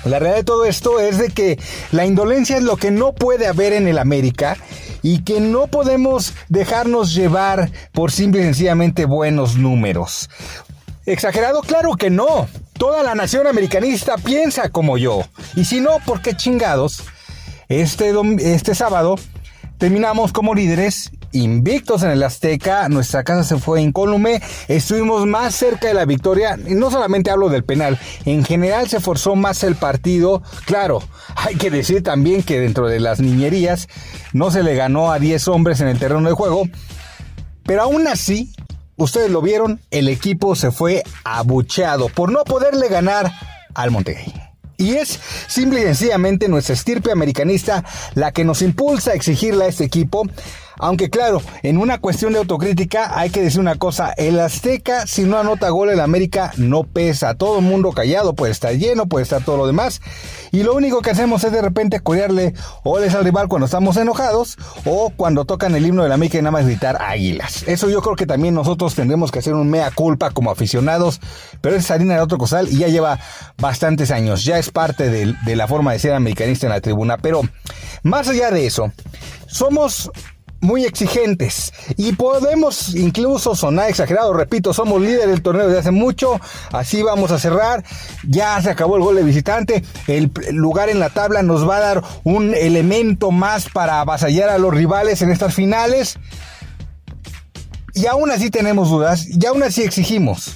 la 0.05 0.19
realidad 0.19 0.37
de 0.37 0.43
todo 0.43 0.65
esto 0.65 0.99
es 0.99 1.17
de 1.17 1.29
que 1.29 1.59
la 1.91 2.05
indolencia 2.05 2.57
es 2.57 2.63
lo 2.63 2.77
que 2.77 2.91
no 2.91 3.13
puede 3.13 3.47
haber 3.47 3.73
en 3.73 3.87
el 3.87 3.97
América 3.97 4.57
y 5.01 5.23
que 5.23 5.39
no 5.39 5.67
podemos 5.67 6.33
dejarnos 6.49 7.13
llevar 7.13 7.71
por 7.93 8.11
simple 8.11 8.41
y 8.41 8.43
sencillamente 8.43 9.05
buenos 9.05 9.55
números. 9.57 10.29
¿Exagerado? 11.05 11.61
Claro 11.61 11.95
que 11.95 12.09
no. 12.09 12.47
Toda 12.73 13.01
la 13.03 13.15
nación 13.15 13.47
americanista 13.47 14.17
piensa 14.17 14.69
como 14.69 14.97
yo. 14.97 15.23
Y 15.55 15.65
si 15.65 15.79
no, 15.79 15.97
¿por 16.05 16.21
qué 16.21 16.35
chingados? 16.35 17.03
Este, 17.69 18.13
este 18.39 18.75
sábado 18.75 19.15
terminamos 19.77 20.31
como 20.33 20.53
líderes 20.53 21.11
invictos 21.43 22.03
en 22.03 22.11
el 22.11 22.23
Azteca, 22.23 22.87
nuestra 22.89 23.23
casa 23.23 23.43
se 23.43 23.57
fue 23.57 23.81
incólume, 23.81 24.41
estuvimos 24.67 25.25
más 25.25 25.55
cerca 25.55 25.87
de 25.87 25.93
la 25.93 26.05
victoria, 26.05 26.57
y 26.65 26.73
no 26.73 26.91
solamente 26.91 27.31
hablo 27.31 27.49
del 27.49 27.63
penal, 27.63 27.99
en 28.25 28.43
general 28.43 28.87
se 28.87 28.99
forzó 28.99 29.35
más 29.35 29.63
el 29.63 29.75
partido, 29.75 30.41
claro, 30.65 31.01
hay 31.35 31.55
que 31.55 31.71
decir 31.71 32.03
también 32.03 32.43
que 32.43 32.59
dentro 32.59 32.87
de 32.87 32.99
las 32.99 33.19
niñerías 33.19 33.87
no 34.33 34.51
se 34.51 34.63
le 34.63 34.75
ganó 34.75 35.11
a 35.11 35.19
10 35.19 35.47
hombres 35.47 35.81
en 35.81 35.87
el 35.87 35.99
terreno 35.99 36.27
de 36.27 36.35
juego, 36.35 36.63
pero 37.63 37.83
aún 37.83 38.07
así, 38.07 38.53
ustedes 38.95 39.29
lo 39.29 39.41
vieron, 39.41 39.81
el 39.91 40.09
equipo 40.09 40.55
se 40.55 40.71
fue 40.71 41.03
abucheado 41.23 42.09
por 42.09 42.31
no 42.31 42.43
poderle 42.43 42.87
ganar 42.87 43.31
al 43.75 43.91
Monterrey. 43.91 44.33
Y 44.77 44.95
es 44.95 45.19
simple 45.47 45.81
y 45.81 45.83
sencillamente 45.83 46.47
nuestra 46.47 46.75
estirpe 46.75 47.11
americanista 47.11 47.83
la 48.13 48.31
que 48.31 48.45
nos 48.45 48.61
impulsa 48.61 49.11
a 49.11 49.15
exigirle 49.15 49.65
a 49.65 49.67
este 49.67 49.83
equipo 49.83 50.23
aunque 50.79 51.09
claro, 51.09 51.41
en 51.63 51.77
una 51.77 51.99
cuestión 51.99 52.33
de 52.33 52.39
autocrítica 52.39 53.17
hay 53.17 53.29
que 53.29 53.41
decir 53.41 53.59
una 53.59 53.75
cosa, 53.75 54.11
el 54.17 54.39
Azteca 54.39 55.07
si 55.07 55.23
no 55.23 55.37
anota 55.37 55.69
gol 55.69 55.89
en 55.89 55.99
América 55.99 56.51
no 56.57 56.83
pesa, 56.83 57.35
todo 57.35 57.59
el 57.59 57.65
mundo 57.65 57.91
callado, 57.91 58.33
puede 58.33 58.51
estar 58.51 58.73
lleno, 58.75 59.07
puede 59.07 59.23
estar 59.23 59.43
todo 59.43 59.57
lo 59.57 59.67
demás, 59.67 60.01
y 60.51 60.63
lo 60.63 60.73
único 60.75 61.01
que 61.01 61.11
hacemos 61.11 61.43
es 61.43 61.51
de 61.51 61.61
repente 61.61 61.99
corearle 61.99 62.53
oles 62.83 63.15
al 63.15 63.23
rival 63.23 63.47
cuando 63.47 63.65
estamos 63.65 63.97
enojados 63.97 64.57
o 64.85 65.11
cuando 65.15 65.45
tocan 65.45 65.75
el 65.75 65.85
himno 65.85 66.03
de 66.03 66.09
la 66.09 66.15
América 66.15 66.37
y 66.37 66.41
nada 66.41 66.51
más 66.51 66.65
gritar 66.65 67.01
águilas. 67.01 67.63
Eso 67.67 67.89
yo 67.89 68.01
creo 68.01 68.15
que 68.15 68.25
también 68.25 68.53
nosotros 68.53 68.95
tendremos 68.95 69.31
que 69.31 69.39
hacer 69.39 69.53
un 69.53 69.69
mea 69.69 69.91
culpa 69.91 70.31
como 70.31 70.51
aficionados, 70.51 71.19
pero 71.61 71.75
es 71.75 71.89
harina 71.91 72.15
de 72.15 72.21
otro 72.21 72.37
costal 72.37 72.67
y 72.69 72.77
ya 72.77 72.87
lleva 72.87 73.19
bastantes 73.57 74.11
años, 74.11 74.43
ya 74.43 74.57
es 74.57 74.69
parte 74.71 75.09
de 75.09 75.55
la 75.55 75.67
forma 75.67 75.93
de 75.93 75.99
ser 75.99 76.13
americanista 76.13 76.67
en 76.67 76.73
la 76.73 76.81
tribuna, 76.81 77.17
pero 77.17 77.41
más 78.03 78.27
allá 78.27 78.51
de 78.51 78.65
eso, 78.65 78.91
somos 79.47 80.11
muy 80.61 80.85
exigentes. 80.85 81.73
Y 81.97 82.13
podemos 82.13 82.95
incluso 82.95 83.55
sonar 83.55 83.89
exagerado, 83.89 84.33
repito, 84.33 84.73
somos 84.73 85.01
líderes 85.01 85.27
del 85.27 85.41
torneo 85.41 85.67
desde 85.67 85.79
hace 85.79 85.91
mucho, 85.91 86.39
así 86.71 87.03
vamos 87.03 87.31
a 87.31 87.39
cerrar, 87.39 87.83
ya 88.27 88.61
se 88.61 88.69
acabó 88.69 88.97
el 88.97 89.03
gol 89.03 89.15
de 89.15 89.23
visitante, 89.23 89.83
el 90.07 90.31
lugar 90.51 90.89
en 90.89 90.99
la 90.99 91.09
tabla 91.09 91.43
nos 91.43 91.67
va 91.67 91.77
a 91.77 91.81
dar 91.81 92.03
un 92.23 92.53
elemento 92.55 93.31
más 93.31 93.69
para 93.69 94.01
avasallar 94.01 94.49
a 94.49 94.57
los 94.57 94.73
rivales 94.73 95.21
en 95.21 95.31
estas 95.31 95.53
finales. 95.53 96.17
Y 97.93 98.05
aún 98.05 98.29
así 98.29 98.51
tenemos 98.51 98.89
dudas 98.89 99.25
y 99.27 99.43
aún 99.47 99.63
así 99.63 99.81
exigimos. 99.81 100.55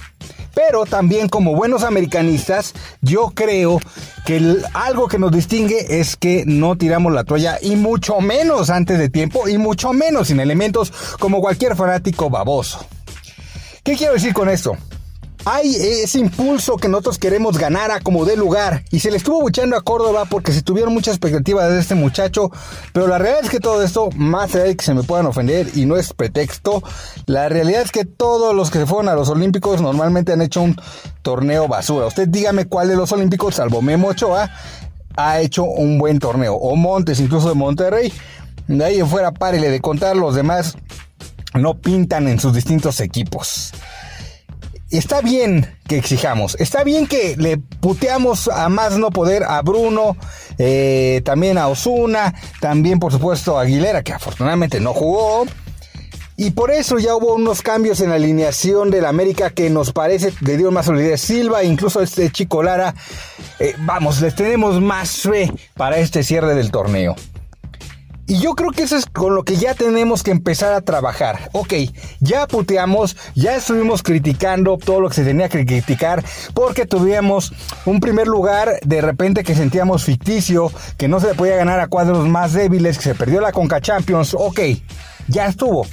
Pero 0.54 0.84
también 0.86 1.28
como 1.28 1.54
buenos 1.54 1.82
americanistas, 1.82 2.74
yo 3.00 3.32
creo 3.34 3.80
que 4.26 4.56
algo 4.74 5.08
que 5.08 5.18
nos 5.18 5.32
distingue 5.32 6.00
es 6.00 6.16
que 6.16 6.44
no 6.46 6.76
tiramos 6.76 7.12
la 7.12 7.24
toalla 7.24 7.58
y 7.60 7.76
mucho 7.76 8.20
menos 8.20 8.70
antes 8.70 8.98
de 8.98 9.08
tiempo 9.08 9.48
y 9.48 9.58
mucho 9.58 9.92
menos 9.92 10.28
sin 10.28 10.40
elementos 10.40 10.92
como 11.18 11.40
cualquier 11.40 11.76
fanático 11.76 12.30
baboso. 12.30 12.84
¿Qué 13.82 13.96
quiero 13.96 14.14
decir 14.14 14.32
con 14.32 14.48
esto? 14.48 14.76
Hay 15.44 15.74
ese 15.74 16.20
impulso 16.20 16.76
que 16.76 16.88
nosotros 16.88 17.18
queremos 17.18 17.58
ganar 17.58 17.90
a 17.90 18.00
como 18.00 18.24
de 18.24 18.36
lugar. 18.36 18.84
Y 18.90 19.00
se 19.00 19.10
le 19.10 19.16
estuvo 19.16 19.40
buchando 19.40 19.76
a 19.76 19.82
Córdoba 19.82 20.24
porque 20.28 20.52
se 20.52 20.62
tuvieron 20.62 20.94
muchas 20.94 21.16
expectativas 21.16 21.70
de 21.70 21.80
este 21.80 21.94
muchacho. 21.94 22.50
Pero 22.92 23.06
la 23.06 23.18
realidad 23.18 23.44
es 23.44 23.50
que 23.50 23.60
todo 23.60 23.82
esto, 23.82 24.10
más 24.14 24.54
allá 24.54 24.64
de 24.64 24.76
que 24.76 24.84
se 24.84 24.94
me 24.94 25.02
puedan 25.02 25.26
ofender 25.26 25.68
y 25.74 25.86
no 25.86 25.96
es 25.96 26.12
pretexto, 26.12 26.82
la 27.26 27.48
realidad 27.48 27.82
es 27.82 27.92
que 27.92 28.04
todos 28.04 28.54
los 28.54 28.70
que 28.70 28.78
se 28.78 28.86
fueron 28.86 29.08
a 29.08 29.14
los 29.14 29.28
Olímpicos 29.28 29.80
normalmente 29.80 30.32
han 30.32 30.42
hecho 30.42 30.62
un 30.62 30.76
torneo 31.22 31.66
basura. 31.66 32.06
Usted 32.06 32.28
dígame 32.28 32.66
cuál 32.66 32.88
de 32.88 32.96
los 32.96 33.10
Olímpicos, 33.12 33.56
salvo 33.56 33.82
Memo 33.82 34.08
Ochoa, 34.08 34.50
ha 35.16 35.40
hecho 35.40 35.64
un 35.64 35.98
buen 35.98 36.18
torneo. 36.18 36.54
O 36.54 36.76
Montes, 36.76 37.20
incluso 37.20 37.48
de 37.48 37.54
Monterrey. 37.54 38.12
De 38.68 38.84
ahí 38.84 39.00
en 39.00 39.08
fuera, 39.08 39.32
párele 39.32 39.70
de 39.70 39.80
contar, 39.80 40.16
los 40.16 40.36
demás 40.36 40.76
no 41.54 41.74
pintan 41.74 42.28
en 42.28 42.38
sus 42.38 42.54
distintos 42.54 43.00
equipos 43.00 43.72
está 44.98 45.20
bien 45.20 45.66
que 45.86 45.96
exijamos, 45.96 46.56
está 46.60 46.84
bien 46.84 47.06
que 47.06 47.36
le 47.36 47.58
puteamos 47.58 48.48
a 48.48 48.68
más 48.68 48.98
no 48.98 49.10
poder 49.10 49.42
a 49.44 49.62
Bruno, 49.62 50.16
eh, 50.58 51.22
también 51.24 51.58
a 51.58 51.68
Osuna, 51.68 52.34
también 52.60 52.98
por 52.98 53.12
supuesto 53.12 53.58
a 53.58 53.62
Aguilera, 53.62 54.02
que 54.02 54.12
afortunadamente 54.12 54.80
no 54.80 54.92
jugó. 54.92 55.46
Y 56.36 56.50
por 56.50 56.70
eso 56.70 56.98
ya 56.98 57.14
hubo 57.14 57.34
unos 57.34 57.62
cambios 57.62 58.00
en 58.00 58.08
la 58.08 58.16
alineación 58.16 58.90
del 58.90 59.04
América 59.04 59.50
que 59.50 59.70
nos 59.70 59.92
parece 59.92 60.32
le 60.40 60.56
dio 60.56 60.70
más 60.70 60.86
solidez. 60.86 61.20
Silva, 61.20 61.62
incluso 61.62 62.00
este 62.00 62.30
chico 62.30 62.62
Lara, 62.62 62.94
eh, 63.58 63.74
vamos, 63.80 64.20
les 64.20 64.34
tenemos 64.34 64.80
más 64.80 65.20
fe 65.20 65.52
para 65.74 65.98
este 65.98 66.22
cierre 66.22 66.54
del 66.54 66.70
torneo. 66.70 67.14
Y 68.26 68.38
yo 68.38 68.54
creo 68.54 68.70
que 68.70 68.84
eso 68.84 68.96
es 68.96 69.06
con 69.06 69.34
lo 69.34 69.42
que 69.42 69.56
ya 69.56 69.74
tenemos 69.74 70.22
que 70.22 70.30
empezar 70.30 70.72
a 70.72 70.80
trabajar. 70.80 71.50
Ok, 71.52 71.74
ya 72.20 72.46
puteamos, 72.46 73.16
ya 73.34 73.56
estuvimos 73.56 74.02
criticando 74.02 74.78
todo 74.78 75.00
lo 75.00 75.08
que 75.08 75.16
se 75.16 75.24
tenía 75.24 75.48
que 75.48 75.66
criticar 75.66 76.24
porque 76.54 76.86
tuvimos 76.86 77.52
un 77.84 78.00
primer 78.00 78.28
lugar 78.28 78.78
de 78.84 79.00
repente 79.00 79.42
que 79.42 79.54
sentíamos 79.54 80.04
ficticio, 80.04 80.70
que 80.96 81.08
no 81.08 81.20
se 81.20 81.28
le 81.28 81.34
podía 81.34 81.56
ganar 81.56 81.80
a 81.80 81.88
cuadros 81.88 82.28
más 82.28 82.52
débiles, 82.52 82.96
que 82.96 83.04
se 83.04 83.14
perdió 83.14 83.40
la 83.40 83.52
Conca 83.52 83.80
Champions. 83.80 84.34
Ok, 84.38 84.60
ya 85.28 85.46
estuvo. 85.46 85.86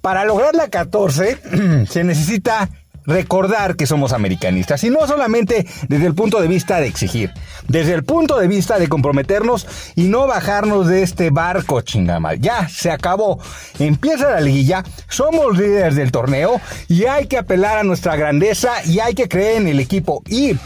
Para 0.00 0.24
lograr 0.24 0.54
la 0.54 0.68
14 0.68 1.86
se 1.88 2.04
necesita 2.04 2.70
recordar 3.06 3.76
que 3.76 3.86
somos 3.86 4.12
americanistas 4.12 4.82
y 4.84 4.90
no 4.90 5.06
solamente 5.06 5.66
desde 5.88 6.06
el 6.06 6.14
punto 6.14 6.40
de 6.40 6.48
vista 6.48 6.80
de 6.80 6.86
exigir, 6.86 7.32
desde 7.68 7.92
el 7.94 8.04
punto 8.04 8.38
de 8.38 8.48
vista 8.48 8.78
de 8.78 8.88
comprometernos 8.88 9.66
y 9.94 10.04
no 10.04 10.26
bajarnos 10.26 10.86
de 10.86 11.02
este 11.02 11.30
barco 11.30 11.80
chingamal. 11.80 12.40
Ya 12.40 12.68
se 12.68 12.90
acabó. 12.90 13.38
Empieza 13.78 14.30
la 14.30 14.40
liguilla, 14.40 14.84
somos 15.08 15.56
líderes 15.58 15.96
del 15.96 16.12
torneo 16.12 16.60
y 16.88 17.04
hay 17.04 17.26
que 17.26 17.38
apelar 17.38 17.78
a 17.78 17.84
nuestra 17.84 18.16
grandeza 18.16 18.72
y 18.84 19.00
hay 19.00 19.14
que 19.14 19.28
creer 19.28 19.58
en 19.58 19.68
el 19.68 19.80
equipo 19.80 20.22
y 20.28 20.56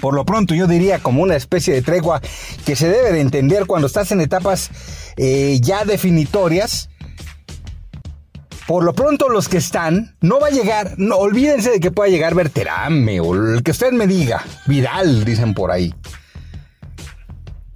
por 0.00 0.14
lo 0.14 0.24
pronto 0.24 0.54
yo 0.54 0.66
diría 0.66 0.98
como 0.98 1.22
una 1.22 1.36
especie 1.36 1.72
de 1.72 1.82
tregua 1.82 2.20
que 2.64 2.76
se 2.76 2.88
debe 2.88 3.12
de 3.12 3.20
entender 3.20 3.66
cuando 3.66 3.86
estás 3.86 4.10
en 4.12 4.20
etapas 4.20 4.70
eh, 5.16 5.58
ya 5.62 5.84
definitorias 5.84 6.90
por 8.66 8.84
lo 8.84 8.92
pronto 8.92 9.28
los 9.28 9.48
que 9.48 9.58
están, 9.58 10.16
no 10.20 10.40
va 10.40 10.48
a 10.48 10.50
llegar, 10.50 10.94
no, 10.98 11.16
olvídense 11.16 11.70
de 11.70 11.80
que 11.80 11.90
pueda 11.90 12.10
llegar 12.10 12.34
Berterame 12.34 13.20
o 13.20 13.34
el 13.34 13.62
que 13.62 13.70
usted 13.70 13.92
me 13.92 14.06
diga, 14.06 14.44
Vidal, 14.66 15.24
dicen 15.24 15.54
por 15.54 15.70
ahí. 15.70 15.94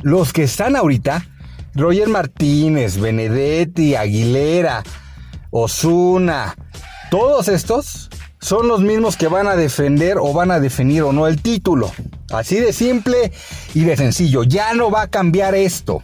Los 0.02 0.32
que 0.32 0.44
están 0.44 0.76
ahorita, 0.76 1.26
Roger 1.74 2.08
Martínez, 2.08 2.98
Benedetti, 2.98 3.94
Aguilera, 3.94 4.82
Osuna, 5.50 6.56
todos 7.10 7.48
estos 7.48 8.10
son 8.40 8.66
los 8.66 8.80
mismos 8.80 9.16
que 9.16 9.28
van 9.28 9.46
a 9.46 9.56
defender 9.56 10.16
o 10.18 10.32
van 10.32 10.50
a 10.50 10.60
definir 10.60 11.02
o 11.02 11.12
no 11.12 11.26
el 11.26 11.40
título. 11.40 11.92
Así 12.32 12.56
de 12.56 12.72
simple 12.72 13.32
y 13.74 13.80
de 13.80 13.96
sencillo. 13.96 14.44
Ya 14.44 14.72
no 14.74 14.90
va 14.90 15.02
a 15.02 15.08
cambiar 15.08 15.54
esto. 15.54 16.02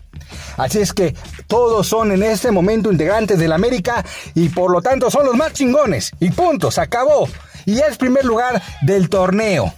Así 0.57 0.79
es 0.79 0.93
que 0.93 1.15
todos 1.47 1.87
son 1.87 2.13
en 2.13 2.23
este 2.23 2.51
momento 2.51 2.91
integrantes 2.91 3.39
del 3.39 3.53
América 3.53 4.05
y 4.35 4.49
por 4.49 4.71
lo 4.71 4.83
tanto 4.83 5.11
son 5.11 5.27
los 5.27 5.37
más 5.37 5.53
chingones. 5.53 6.13
Y 6.21 6.31
punto, 6.31 6.71
se 6.71 6.81
acabó. 6.81 7.29
Y 7.65 7.79
es 7.81 7.97
primer 7.97 8.25
lugar 8.25 8.63
del 8.83 9.09
torneo. 9.09 9.73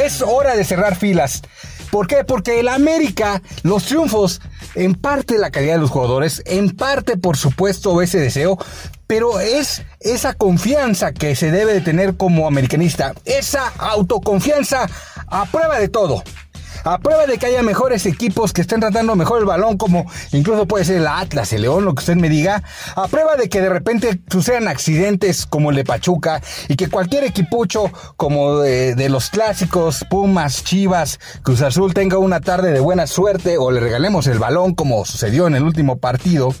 Es 0.00 0.22
hora 0.22 0.56
de 0.56 0.64
cerrar 0.64 0.96
filas. 0.96 1.42
¿Por 1.90 2.08
qué? 2.08 2.24
Porque 2.24 2.60
el 2.60 2.68
América, 2.68 3.40
los 3.62 3.84
triunfos, 3.84 4.40
en 4.74 4.94
parte 4.94 5.38
la 5.38 5.50
calidad 5.50 5.74
de 5.74 5.80
los 5.80 5.90
jugadores, 5.90 6.42
en 6.44 6.70
parte 6.70 7.16
por 7.16 7.36
supuesto 7.36 8.02
ese 8.02 8.18
deseo, 8.18 8.58
pero 9.06 9.40
es 9.40 9.82
esa 10.00 10.34
confianza 10.34 11.12
que 11.12 11.36
se 11.36 11.50
debe 11.50 11.72
de 11.72 11.80
tener 11.80 12.16
como 12.16 12.46
americanista, 12.46 13.14
esa 13.24 13.68
autoconfianza 13.78 14.88
a 15.28 15.46
prueba 15.46 15.78
de 15.78 15.88
todo 15.88 16.22
a 16.86 16.98
prueba 16.98 17.26
de 17.26 17.36
que 17.36 17.46
haya 17.46 17.62
mejores 17.62 18.06
equipos 18.06 18.52
que 18.52 18.60
estén 18.60 18.78
tratando 18.78 19.16
mejor 19.16 19.40
el 19.40 19.44
balón, 19.44 19.76
como 19.76 20.06
incluso 20.32 20.66
puede 20.66 20.84
ser 20.84 20.98
el 20.98 21.08
Atlas, 21.08 21.52
el 21.52 21.62
León, 21.62 21.84
lo 21.84 21.94
que 21.94 22.00
usted 22.00 22.14
me 22.14 22.28
diga, 22.28 22.62
a 22.94 23.08
prueba 23.08 23.36
de 23.36 23.48
que 23.48 23.60
de 23.60 23.68
repente 23.68 24.20
sucedan 24.30 24.68
accidentes 24.68 25.46
como 25.46 25.70
el 25.70 25.76
de 25.76 25.84
Pachuca 25.84 26.40
y 26.68 26.76
que 26.76 26.88
cualquier 26.88 27.24
equipucho 27.24 27.90
como 28.16 28.60
de, 28.60 28.94
de 28.94 29.08
los 29.08 29.30
clásicos, 29.30 30.04
Pumas, 30.08 30.62
Chivas, 30.62 31.18
Cruz 31.42 31.60
Azul 31.62 31.92
tenga 31.92 32.18
una 32.18 32.40
tarde 32.40 32.72
de 32.72 32.78
buena 32.78 33.08
suerte 33.08 33.58
o 33.58 33.72
le 33.72 33.80
regalemos 33.80 34.28
el 34.28 34.38
balón 34.38 34.74
como 34.74 35.04
sucedió 35.04 35.48
en 35.48 35.56
el 35.56 35.64
último 35.64 35.98
partido. 35.98 36.54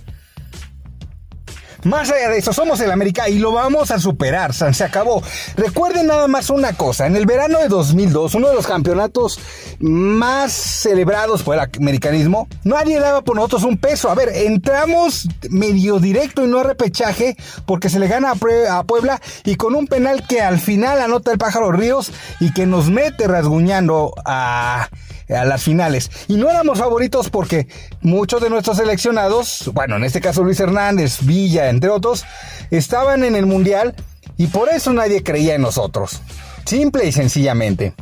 Más 1.86 2.10
allá 2.10 2.30
de 2.30 2.38
eso, 2.38 2.52
somos 2.52 2.80
el 2.80 2.90
América 2.90 3.28
y 3.28 3.38
lo 3.38 3.52
vamos 3.52 3.92
a 3.92 4.00
superar, 4.00 4.52
se 4.52 4.82
acabó. 4.82 5.22
Recuerden 5.56 6.08
nada 6.08 6.26
más 6.26 6.50
una 6.50 6.72
cosa, 6.72 7.06
en 7.06 7.14
el 7.14 7.26
verano 7.26 7.60
de 7.60 7.68
2002, 7.68 8.34
uno 8.34 8.48
de 8.48 8.56
los 8.56 8.66
campeonatos 8.66 9.38
más 9.78 10.50
celebrados 10.50 11.44
por 11.44 11.54
el 11.54 11.60
americanismo, 11.60 12.48
nadie 12.64 12.98
daba 12.98 13.22
por 13.22 13.36
nosotros 13.36 13.62
un 13.62 13.78
peso. 13.78 14.10
A 14.10 14.16
ver, 14.16 14.30
entramos 14.30 15.28
medio 15.48 16.00
directo 16.00 16.44
y 16.44 16.48
no 16.48 16.58
a 16.58 16.64
repechaje 16.64 17.36
porque 17.66 17.88
se 17.88 18.00
le 18.00 18.08
gana 18.08 18.32
a 18.32 18.82
Puebla 18.82 19.20
y 19.44 19.54
con 19.54 19.76
un 19.76 19.86
penal 19.86 20.26
que 20.26 20.40
al 20.40 20.58
final 20.58 21.00
anota 21.00 21.30
el 21.30 21.38
pájaro 21.38 21.70
Ríos 21.70 22.10
y 22.40 22.52
que 22.52 22.66
nos 22.66 22.90
mete 22.90 23.28
rasguñando 23.28 24.12
a 24.24 24.88
a 25.28 25.44
las 25.44 25.62
finales. 25.62 26.10
Y 26.28 26.36
no 26.36 26.50
éramos 26.50 26.78
favoritos 26.78 27.30
porque 27.30 27.68
muchos 28.00 28.40
de 28.40 28.50
nuestros 28.50 28.76
seleccionados, 28.76 29.70
bueno, 29.74 29.96
en 29.96 30.04
este 30.04 30.20
caso 30.20 30.42
Luis 30.42 30.60
Hernández, 30.60 31.18
Villa, 31.22 31.68
entre 31.68 31.90
otros, 31.90 32.24
estaban 32.70 33.24
en 33.24 33.36
el 33.36 33.46
Mundial 33.46 33.94
y 34.36 34.48
por 34.48 34.68
eso 34.68 34.92
nadie 34.92 35.22
creía 35.22 35.54
en 35.54 35.62
nosotros. 35.62 36.20
Simple 36.64 37.06
y 37.06 37.12
sencillamente. 37.12 37.94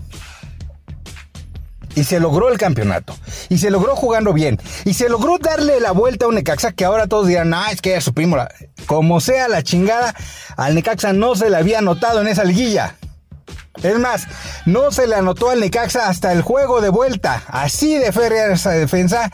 Y 1.96 2.04
se 2.04 2.18
logró 2.18 2.50
el 2.50 2.58
campeonato. 2.58 3.14
Y 3.48 3.58
se 3.58 3.70
logró 3.70 3.94
jugando 3.94 4.32
bien. 4.32 4.58
Y 4.84 4.94
se 4.94 5.08
logró 5.08 5.38
darle 5.38 5.80
la 5.80 5.92
vuelta 5.92 6.24
a 6.24 6.28
un 6.28 6.34
Necaxa 6.34 6.72
que 6.72 6.84
ahora 6.84 7.06
todos 7.06 7.28
dirán, 7.28 7.54
ah, 7.54 7.70
es 7.70 7.80
que 7.80 7.90
ya 7.90 8.00
supimos. 8.00 8.40
Como 8.86 9.20
sea 9.20 9.48
la 9.48 9.62
chingada, 9.62 10.14
al 10.56 10.74
Necaxa 10.74 11.12
no 11.12 11.36
se 11.36 11.50
le 11.50 11.56
había 11.56 11.78
anotado 11.78 12.20
en 12.20 12.28
esa 12.28 12.42
liguilla. 12.44 12.96
Es 13.82 13.98
más, 13.98 14.26
no 14.66 14.90
se 14.90 15.06
le 15.06 15.16
anotó 15.16 15.50
al 15.50 15.60
Necaxa 15.60 16.08
hasta 16.08 16.32
el 16.32 16.42
juego 16.42 16.80
de 16.80 16.88
vuelta. 16.88 17.42
Así 17.48 17.96
de 17.96 18.12
férrea 18.12 18.52
esa 18.52 18.70
defensa. 18.70 19.30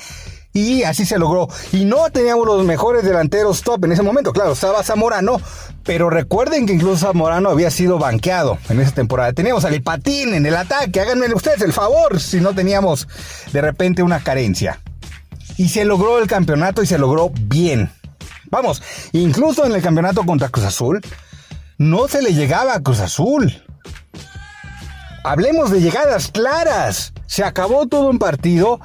Y 0.53 0.83
así 0.83 1.07
se 1.07 1.19
logró. 1.19 1.49
Y 1.73 1.85
no 1.85 2.11
teníamos 2.11 2.45
los 2.47 2.65
mejores 2.65 3.05
delanteros 3.05 3.63
top 3.63 3.85
en 3.85 3.93
ese 3.93 4.03
momento. 4.03 4.33
Claro, 4.33 4.53
estaba 4.53 4.83
Zamorano. 4.83 5.41
Pero 5.85 6.11
recuerden 6.11 6.67
que 6.67 6.73
incluso 6.73 7.07
Zamorano 7.07 7.51
había 7.51 7.71
sido 7.71 7.99
banqueado 7.99 8.59
en 8.69 8.81
esa 8.81 8.93
temporada. 8.93 9.33
Teníamos 9.33 9.65
al 9.65 9.81
Patín 9.83 10.35
en 10.35 10.45
el 10.47 10.57
ataque. 10.57 11.01
Háganme 11.01 11.33
ustedes 11.33 11.63
el 11.63 11.73
favor 11.73 12.21
si 12.21 12.41
no 12.41 12.55
teníamos 12.55 13.07
de 13.53 13.61
repente 13.61 14.03
una 14.03 14.21
carencia. 14.21 14.81
Y 15.57 15.69
se 15.69 15.85
logró 15.85 16.19
el 16.19 16.27
campeonato 16.27 16.83
y 16.83 16.87
se 16.87 16.99
logró 16.99 17.31
bien. 17.43 17.91
Vamos, 18.51 18.83
incluso 19.13 19.65
en 19.65 19.73
el 19.73 19.83
campeonato 19.83 20.25
contra 20.27 20.49
Cruz 20.49 20.67
Azul, 20.67 21.01
no 21.79 22.09
se 22.09 22.21
le 22.21 22.35
llegaba 22.35 22.75
a 22.75 22.81
Cruz 22.81 22.99
Azul. 22.99 23.63
Hablemos 25.23 25.71
de 25.71 25.81
llegadas 25.81 26.31
claras. 26.31 27.13
Se 27.27 27.45
acabó 27.45 27.87
todo 27.87 28.09
un 28.09 28.19
partido. 28.19 28.81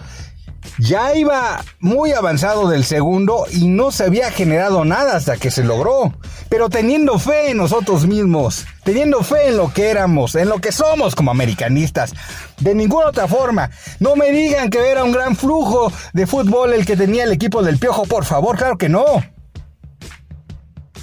Ya 0.79 1.15
iba 1.15 1.63
muy 1.79 2.11
avanzado 2.11 2.67
del 2.67 2.83
segundo 2.83 3.45
y 3.51 3.67
no 3.67 3.91
se 3.91 4.03
había 4.03 4.31
generado 4.31 4.83
nada 4.83 5.15
hasta 5.15 5.37
que 5.37 5.49
se 5.49 5.63
logró. 5.63 6.13
Pero 6.49 6.69
teniendo 6.69 7.17
fe 7.19 7.51
en 7.51 7.57
nosotros 7.57 8.05
mismos, 8.05 8.65
teniendo 8.83 9.23
fe 9.23 9.49
en 9.49 9.57
lo 9.57 9.71
que 9.71 9.89
éramos, 9.89 10.35
en 10.35 10.49
lo 10.49 10.59
que 10.59 10.71
somos 10.71 11.15
como 11.15 11.31
americanistas. 11.31 12.13
De 12.59 12.75
ninguna 12.75 13.07
otra 13.07 13.27
forma. 13.27 13.69
No 13.99 14.15
me 14.15 14.31
digan 14.31 14.69
que 14.69 14.89
era 14.89 15.03
un 15.03 15.11
gran 15.11 15.35
flujo 15.35 15.91
de 16.13 16.27
fútbol 16.27 16.73
el 16.73 16.85
que 16.85 16.97
tenía 16.97 17.23
el 17.23 17.31
equipo 17.31 17.63
del 17.63 17.77
Piojo, 17.77 18.03
por 18.03 18.25
favor, 18.25 18.57
claro 18.57 18.77
que 18.77 18.89
no. 18.89 19.05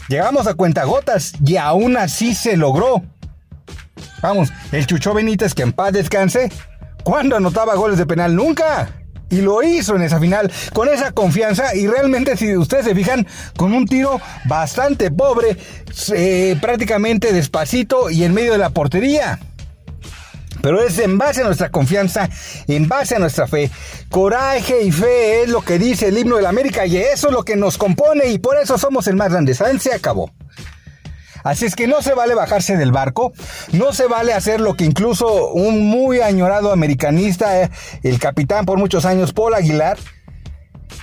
Llegamos 0.08 0.46
a 0.46 0.54
cuentagotas 0.54 1.32
y 1.42 1.56
aún 1.56 1.96
así 1.96 2.34
se 2.34 2.56
logró. 2.56 3.02
Vamos, 4.22 4.50
el 4.70 4.86
Chucho 4.86 5.12
Benítez, 5.12 5.52
que 5.52 5.62
en 5.62 5.72
paz 5.72 5.92
descanse, 5.92 6.50
¿cuándo 7.02 7.36
anotaba 7.36 7.74
goles 7.74 7.98
de 7.98 8.06
penal? 8.06 8.36
Nunca. 8.36 8.88
Y 9.30 9.40
lo 9.40 9.62
hizo 9.62 9.96
en 9.96 10.02
esa 10.02 10.20
final 10.20 10.52
con 10.74 10.88
esa 10.88 11.12
confianza 11.12 11.74
y 11.74 11.86
realmente 11.86 12.36
si 12.36 12.54
ustedes 12.54 12.84
se 12.84 12.94
fijan 12.94 13.26
con 13.56 13.72
un 13.72 13.86
tiro 13.86 14.20
bastante 14.44 15.10
pobre, 15.10 15.56
prácticamente 16.60 17.32
despacito 17.32 18.10
y 18.10 18.24
en 18.24 18.34
medio 18.34 18.52
de 18.52 18.58
la 18.58 18.70
portería. 18.70 19.40
Pero 20.60 20.80
es 20.80 20.98
en 20.98 21.18
base 21.18 21.40
a 21.40 21.46
nuestra 21.46 21.70
confianza, 21.70 22.28
en 22.68 22.88
base 22.88 23.16
a 23.16 23.18
nuestra 23.18 23.48
fe. 23.48 23.70
Coraje 24.10 24.82
y 24.82 24.92
fe 24.92 25.42
es 25.42 25.48
lo 25.48 25.62
que 25.62 25.78
dice 25.78 26.08
el 26.08 26.18
himno 26.18 26.36
de 26.36 26.42
la 26.42 26.50
América 26.50 26.86
y 26.86 26.98
eso 26.98 27.28
es 27.28 27.32
lo 27.32 27.42
que 27.42 27.56
nos 27.56 27.78
compone 27.78 28.28
y 28.28 28.38
por 28.38 28.58
eso 28.58 28.78
somos 28.78 29.08
el 29.08 29.16
más 29.16 29.32
grande. 29.32 29.54
¿Saben? 29.54 29.80
Se 29.80 29.92
acabó. 29.92 30.30
Así 31.44 31.66
es 31.66 31.74
que 31.74 31.86
no 31.86 32.02
se 32.02 32.14
vale 32.14 32.34
bajarse 32.34 32.76
del 32.76 32.92
barco, 32.92 33.32
no 33.72 33.92
se 33.92 34.06
vale 34.06 34.32
hacer 34.32 34.60
lo 34.60 34.74
que 34.74 34.84
incluso 34.84 35.52
un 35.52 35.86
muy 35.86 36.20
añorado 36.20 36.72
americanista, 36.72 37.62
eh, 37.62 37.70
el 38.02 38.18
capitán 38.18 38.64
por 38.64 38.78
muchos 38.78 39.04
años, 39.04 39.32
Paul 39.32 39.54
Aguilar, 39.54 39.98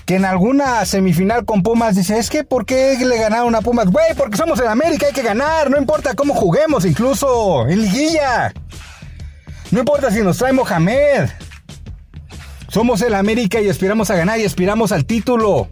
que 0.05 0.15
en 0.15 0.25
alguna 0.25 0.85
semifinal 0.85 1.45
con 1.45 1.61
Pumas 1.61 1.95
dice, 1.95 2.17
es 2.17 2.29
que 2.29 2.43
¿por 2.43 2.65
qué 2.65 2.97
le 2.97 3.17
ganaron 3.17 3.53
a 3.55 3.61
Pumas? 3.61 3.87
Güey, 3.87 4.15
porque 4.15 4.37
somos 4.37 4.59
en 4.59 4.67
América, 4.67 5.07
hay 5.07 5.13
que 5.13 5.21
ganar, 5.21 5.69
no 5.69 5.77
importa 5.77 6.15
cómo 6.15 6.33
juguemos, 6.33 6.85
incluso 6.85 7.67
en 7.67 7.81
liguilla. 7.81 8.53
No 9.71 9.79
importa 9.79 10.09
si 10.09 10.21
nos 10.21 10.37
trae 10.37 10.51
Mohamed. 10.51 11.29
Somos 12.69 13.01
el 13.01 13.13
América 13.13 13.61
y 13.61 13.69
aspiramos 13.69 14.09
a 14.09 14.15
ganar 14.15 14.39
y 14.39 14.45
aspiramos 14.45 14.91
al 14.91 15.05
título 15.05 15.69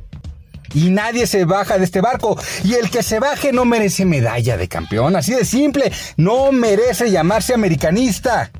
y 0.73 0.89
nadie 0.89 1.27
se 1.27 1.45
baja 1.45 1.77
de 1.77 1.86
este 1.86 2.01
barco. 2.01 2.39
Y 2.63 2.73
el 2.73 2.89
que 2.89 3.03
se 3.03 3.19
baje 3.19 3.51
no 3.51 3.65
merece 3.65 4.06
medalla 4.06 4.58
de 4.58 4.67
campeón, 4.67 5.15
así 5.15 5.34
de 5.34 5.45
simple, 5.45 5.91
no 6.17 6.51
merece 6.51 7.12
llamarse 7.12 7.53
americanista. 7.53 8.51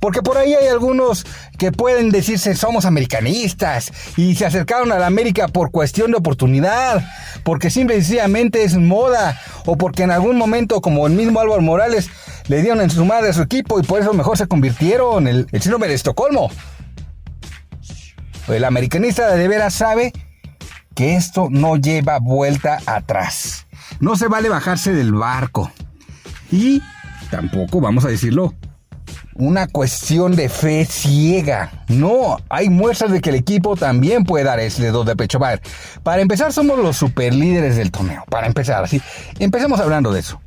Porque 0.00 0.22
por 0.22 0.36
ahí 0.38 0.54
hay 0.54 0.68
algunos 0.68 1.26
que 1.58 1.72
pueden 1.72 2.10
decirse 2.10 2.54
somos 2.54 2.84
americanistas 2.84 3.92
y 4.16 4.34
se 4.34 4.46
acercaron 4.46 4.92
a 4.92 4.98
la 4.98 5.06
América 5.06 5.48
por 5.48 5.70
cuestión 5.70 6.10
de 6.10 6.18
oportunidad, 6.18 7.04
porque 7.42 7.70
simple 7.70 7.96
y 7.96 8.02
sencillamente 8.02 8.62
es 8.62 8.76
moda, 8.76 9.40
o 9.64 9.76
porque 9.76 10.02
en 10.02 10.10
algún 10.10 10.36
momento, 10.36 10.80
como 10.80 11.06
el 11.06 11.14
mismo 11.14 11.40
Álvaro 11.40 11.62
Morales, 11.62 12.10
le 12.48 12.60
dieron 12.60 12.80
en 12.80 12.90
su 12.90 13.04
madre 13.04 13.30
a 13.30 13.32
su 13.32 13.42
equipo 13.42 13.80
y 13.80 13.82
por 13.82 14.00
eso 14.00 14.12
mejor 14.12 14.36
se 14.36 14.46
convirtieron 14.46 15.26
el, 15.26 15.46
el 15.50 15.62
síndrome 15.62 15.88
de 15.88 15.94
Estocolmo. 15.94 16.50
El 18.48 18.64
americanista 18.64 19.34
de 19.34 19.48
veras 19.48 19.74
sabe 19.74 20.12
que 20.96 21.14
esto 21.14 21.48
no 21.50 21.76
lleva 21.76 22.18
vuelta 22.18 22.78
atrás. 22.86 23.66
No 24.00 24.16
se 24.16 24.28
vale 24.28 24.48
bajarse 24.48 24.92
del 24.92 25.12
barco. 25.12 25.70
Y 26.50 26.82
tampoco, 27.30 27.82
vamos 27.82 28.06
a 28.06 28.08
decirlo, 28.08 28.54
una 29.34 29.66
cuestión 29.68 30.34
de 30.34 30.48
fe 30.48 30.86
ciega. 30.86 31.84
No, 31.88 32.38
hay 32.48 32.70
muestras 32.70 33.12
de 33.12 33.20
que 33.20 33.28
el 33.28 33.36
equipo 33.36 33.76
también 33.76 34.24
puede 34.24 34.44
dar 34.44 34.58
ese 34.58 34.88
dos 34.88 35.04
de 35.04 35.14
pecho. 35.16 35.38
Para 36.02 36.22
empezar, 36.22 36.52
somos 36.54 36.78
los 36.78 36.96
superlíderes 36.96 37.76
del 37.76 37.90
torneo. 37.90 38.24
Para 38.30 38.46
empezar, 38.46 38.82
así. 38.82 39.02
Empecemos 39.38 39.78
hablando 39.80 40.12
de 40.12 40.20
eso. 40.20 40.40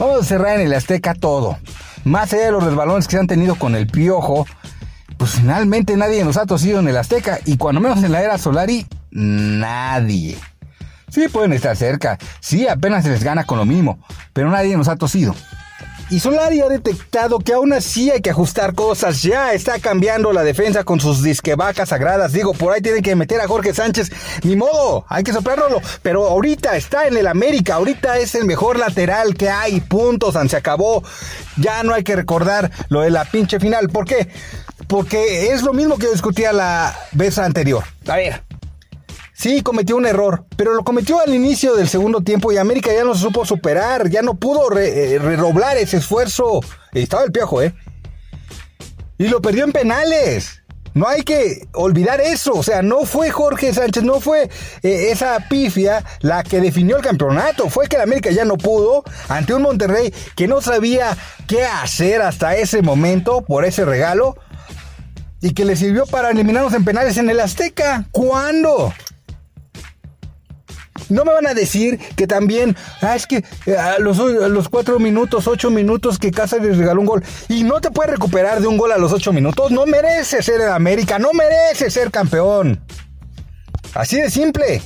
Vamos 0.00 0.22
a 0.22 0.24
cerrar 0.24 0.58
en 0.58 0.66
el 0.66 0.74
Azteca 0.74 1.14
todo. 1.14 1.58
Más 2.02 2.32
allá 2.32 2.46
de 2.46 2.52
los 2.52 2.64
resbalones 2.64 3.06
que 3.06 3.12
se 3.12 3.20
han 3.20 3.28
tenido 3.28 3.54
con 3.54 3.76
el 3.76 3.86
piojo, 3.86 4.46
pues 5.22 5.36
finalmente 5.36 5.96
nadie 5.96 6.24
nos 6.24 6.36
ha 6.36 6.46
tosido 6.46 6.80
en 6.80 6.88
el 6.88 6.96
Azteca. 6.96 7.38
Y 7.44 7.56
cuando 7.56 7.80
menos 7.80 8.02
en 8.02 8.10
la 8.10 8.24
era 8.24 8.38
Solari, 8.38 8.88
Nadie. 9.12 10.36
Sí 11.10 11.28
pueden 11.28 11.52
estar 11.52 11.76
cerca, 11.76 12.18
sí 12.40 12.66
apenas 12.66 13.04
se 13.04 13.10
les 13.10 13.22
gana 13.22 13.44
con 13.44 13.56
lo 13.56 13.64
mismo, 13.64 14.00
pero 14.32 14.50
nadie 14.50 14.76
nos 14.76 14.88
ha 14.88 14.96
tosido. 14.96 15.32
Y 16.10 16.20
Solari 16.20 16.60
ha 16.60 16.68
detectado 16.68 17.38
que 17.38 17.54
aún 17.54 17.72
así 17.72 18.10
hay 18.10 18.20
que 18.20 18.28
ajustar 18.28 18.74
cosas. 18.74 19.22
Ya 19.22 19.54
está 19.54 19.78
cambiando 19.78 20.32
la 20.32 20.42
defensa 20.42 20.84
con 20.84 21.00
sus 21.00 21.22
disquevacas 21.22 21.88
sagradas. 21.88 22.32
Digo, 22.32 22.52
por 22.52 22.74
ahí 22.74 22.82
tienen 22.82 23.02
que 23.02 23.16
meter 23.16 23.40
a 23.40 23.48
Jorge 23.48 23.72
Sánchez. 23.72 24.10
Ni 24.42 24.54
modo, 24.54 25.06
hay 25.08 25.24
que 25.24 25.32
soplarlo. 25.32 25.80
Pero 26.02 26.28
ahorita 26.28 26.76
está 26.76 27.06
en 27.06 27.16
el 27.16 27.26
América. 27.26 27.76
Ahorita 27.76 28.18
es 28.18 28.34
el 28.34 28.44
mejor 28.44 28.78
lateral 28.78 29.34
que 29.34 29.48
hay. 29.48 29.80
Puntos, 29.80 30.36
se 30.50 30.56
acabó. 30.56 31.02
Ya 31.56 31.82
no 31.82 31.94
hay 31.94 32.04
que 32.04 32.14
recordar 32.14 32.70
lo 32.90 33.00
de 33.00 33.10
la 33.10 33.24
pinche 33.24 33.58
final. 33.58 33.88
¿Por 33.88 34.04
qué? 34.04 34.28
Porque 34.92 35.54
es 35.54 35.62
lo 35.62 35.72
mismo 35.72 35.96
que 35.96 36.06
discutía 36.08 36.52
la 36.52 36.94
vez 37.12 37.38
anterior. 37.38 37.82
A 38.06 38.16
ver, 38.16 38.42
Sí, 39.32 39.62
cometió 39.62 39.96
un 39.96 40.04
error, 40.04 40.44
pero 40.54 40.74
lo 40.74 40.84
cometió 40.84 41.18
al 41.18 41.34
inicio 41.34 41.74
del 41.74 41.88
segundo 41.88 42.20
tiempo 42.20 42.52
y 42.52 42.58
América 42.58 42.92
ya 42.92 43.02
no 43.02 43.14
se 43.14 43.22
supo 43.22 43.46
superar, 43.46 44.10
ya 44.10 44.20
no 44.20 44.34
pudo 44.34 44.68
re, 44.68 45.14
eh, 45.16 45.80
ese 45.80 45.96
esfuerzo. 45.96 46.60
Estaba 46.92 47.24
el 47.24 47.32
piojo, 47.32 47.62
¿eh? 47.62 47.74
Y 49.16 49.28
lo 49.28 49.40
perdió 49.40 49.64
en 49.64 49.72
penales. 49.72 50.62
No 50.92 51.08
hay 51.08 51.22
que 51.22 51.66
olvidar 51.72 52.20
eso. 52.20 52.52
O 52.52 52.62
sea, 52.62 52.82
no 52.82 53.06
fue 53.06 53.30
Jorge 53.30 53.72
Sánchez, 53.72 54.04
no 54.04 54.20
fue 54.20 54.50
eh, 54.82 55.08
esa 55.10 55.38
pifia 55.48 56.04
la 56.20 56.42
que 56.42 56.60
definió 56.60 56.98
el 56.98 57.02
campeonato. 57.02 57.70
Fue 57.70 57.88
que 57.88 57.96
el 57.96 58.02
América 58.02 58.30
ya 58.30 58.44
no 58.44 58.58
pudo 58.58 59.04
ante 59.30 59.54
un 59.54 59.62
Monterrey 59.62 60.12
que 60.36 60.46
no 60.46 60.60
sabía 60.60 61.16
qué 61.48 61.64
hacer 61.64 62.20
hasta 62.20 62.56
ese 62.56 62.82
momento 62.82 63.40
por 63.40 63.64
ese 63.64 63.86
regalo. 63.86 64.36
Y 65.42 65.52
que 65.52 65.64
le 65.64 65.76
sirvió 65.76 66.06
para 66.06 66.30
eliminarnos 66.30 66.72
en 66.72 66.84
penales 66.84 67.18
en 67.18 67.28
el 67.28 67.40
Azteca. 67.40 68.06
¿Cuándo? 68.10 68.94
No 71.08 71.24
me 71.24 71.32
van 71.32 71.46
a 71.46 71.54
decir 71.54 71.98
que 72.16 72.26
también, 72.26 72.76
ah, 73.02 73.14
es 73.14 73.26
que 73.26 73.44
eh, 73.66 73.76
a 73.76 73.98
los, 73.98 74.68
cuatro 74.68 74.98
minutos, 74.98 75.46
ocho 75.46 75.70
minutos 75.70 76.18
que 76.18 76.30
Cáceres 76.30 76.78
regaló 76.78 77.00
un 77.00 77.06
gol 77.06 77.24
y 77.48 77.64
no 77.64 77.80
te 77.80 77.90
puedes 77.90 78.12
recuperar 78.12 78.60
de 78.60 78.66
un 78.66 78.78
gol 78.78 78.92
a 78.92 78.98
los 78.98 79.12
ocho 79.12 79.32
minutos. 79.32 79.70
No 79.70 79.84
merece 79.84 80.42
ser 80.42 80.60
en 80.60 80.68
América, 80.68 81.18
no 81.18 81.32
merece 81.32 81.90
ser 81.90 82.10
campeón. 82.10 82.80
Así 83.94 84.16
de 84.16 84.30
simple. 84.30 84.80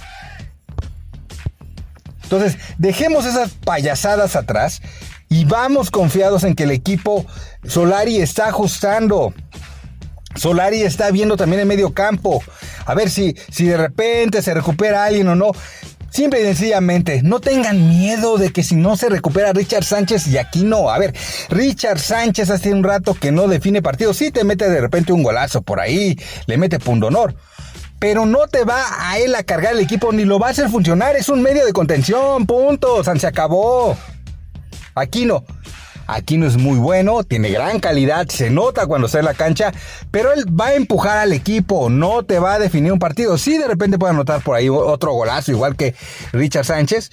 Entonces, 2.24 2.58
dejemos 2.78 3.24
esas 3.24 3.52
payasadas 3.52 4.34
atrás 4.34 4.82
y 5.28 5.44
vamos 5.44 5.92
confiados 5.92 6.42
en 6.42 6.54
que 6.56 6.64
el 6.64 6.72
equipo 6.72 7.24
Solari 7.64 8.20
está 8.20 8.48
ajustando. 8.48 9.32
Solari 10.36 10.82
está 10.82 11.10
viendo 11.10 11.36
también 11.36 11.60
el 11.60 11.66
medio 11.66 11.92
campo. 11.92 12.42
A 12.84 12.94
ver 12.94 13.10
si, 13.10 13.36
si 13.50 13.66
de 13.66 13.76
repente 13.76 14.42
se 14.42 14.54
recupera 14.54 15.04
alguien 15.04 15.28
o 15.28 15.34
no. 15.34 15.52
Simple 16.10 16.40
y 16.40 16.44
sencillamente, 16.44 17.20
no 17.22 17.40
tengan 17.40 17.88
miedo 17.88 18.38
de 18.38 18.50
que 18.50 18.62
si 18.62 18.74
no 18.74 18.96
se 18.96 19.10
recupera 19.10 19.52
Richard 19.52 19.84
Sánchez 19.84 20.28
y 20.28 20.38
aquí 20.38 20.64
no. 20.64 20.88
A 20.88 20.98
ver, 20.98 21.14
Richard 21.50 21.98
Sánchez 21.98 22.48
hace 22.48 22.72
un 22.72 22.82
rato 22.82 23.12
que 23.12 23.32
no 23.32 23.48
define 23.48 23.82
partido. 23.82 24.14
Sí 24.14 24.30
te 24.30 24.44
mete 24.44 24.70
de 24.70 24.80
repente 24.80 25.12
un 25.12 25.22
golazo 25.22 25.60
por 25.60 25.78
ahí, 25.78 26.18
le 26.46 26.56
mete 26.56 26.78
honor. 26.86 27.34
Pero 27.98 28.24
no 28.24 28.46
te 28.46 28.64
va 28.64 28.82
a 29.10 29.18
él 29.18 29.34
a 29.34 29.42
cargar 29.42 29.74
el 29.74 29.80
equipo 29.80 30.12
ni 30.12 30.24
lo 30.24 30.38
va 30.38 30.48
a 30.48 30.50
hacer 30.50 30.70
funcionar. 30.70 31.16
Es 31.16 31.28
un 31.28 31.42
medio 31.42 31.66
de 31.66 31.72
contención, 31.72 32.46
punto. 32.46 33.02
se 33.04 33.26
acabó. 33.26 33.96
Aquí 34.94 35.26
no. 35.26 35.44
Aquino 36.06 36.46
es 36.46 36.56
muy 36.56 36.78
bueno, 36.78 37.24
tiene 37.24 37.50
gran 37.50 37.80
calidad, 37.80 38.28
se 38.28 38.50
nota 38.50 38.86
cuando 38.86 39.06
está 39.06 39.18
en 39.18 39.24
la 39.24 39.34
cancha, 39.34 39.72
pero 40.10 40.32
él 40.32 40.44
va 40.48 40.66
a 40.66 40.74
empujar 40.74 41.18
al 41.18 41.32
equipo, 41.32 41.90
no 41.90 42.24
te 42.24 42.38
va 42.38 42.54
a 42.54 42.58
definir 42.58 42.92
un 42.92 42.98
partido. 42.98 43.36
Sí, 43.38 43.58
de 43.58 43.66
repente 43.66 43.98
puede 43.98 44.12
anotar 44.14 44.42
por 44.42 44.56
ahí 44.56 44.68
otro 44.68 45.12
golazo, 45.12 45.50
igual 45.50 45.76
que 45.76 45.94
Richard 46.32 46.64
Sánchez, 46.64 47.10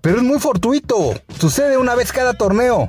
pero 0.00 0.18
es 0.18 0.22
muy 0.22 0.38
fortuito. 0.38 1.14
Sucede 1.38 1.76
una 1.78 1.94
vez 1.94 2.12
cada 2.12 2.34
torneo. 2.34 2.86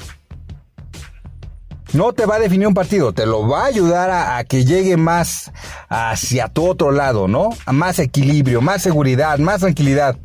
No 1.94 2.12
te 2.14 2.26
va 2.26 2.36
a 2.36 2.40
definir 2.40 2.68
un 2.68 2.74
partido, 2.74 3.14
te 3.14 3.26
lo 3.26 3.48
va 3.48 3.64
a 3.64 3.68
ayudar 3.68 4.12
a, 4.12 4.44
que 4.44 4.66
llegue 4.66 4.98
más 4.98 5.52
hacia 5.88 6.50
tu 6.50 6.68
otro 6.68 6.92
lado, 6.92 7.28
¿no? 7.28 7.50
A 7.66 7.72
más 7.72 7.98
equilibrio, 8.00 8.62
más 8.62 8.82
seguridad, 8.82 9.40
más 9.40 9.62
tranquilidad. 9.62 10.18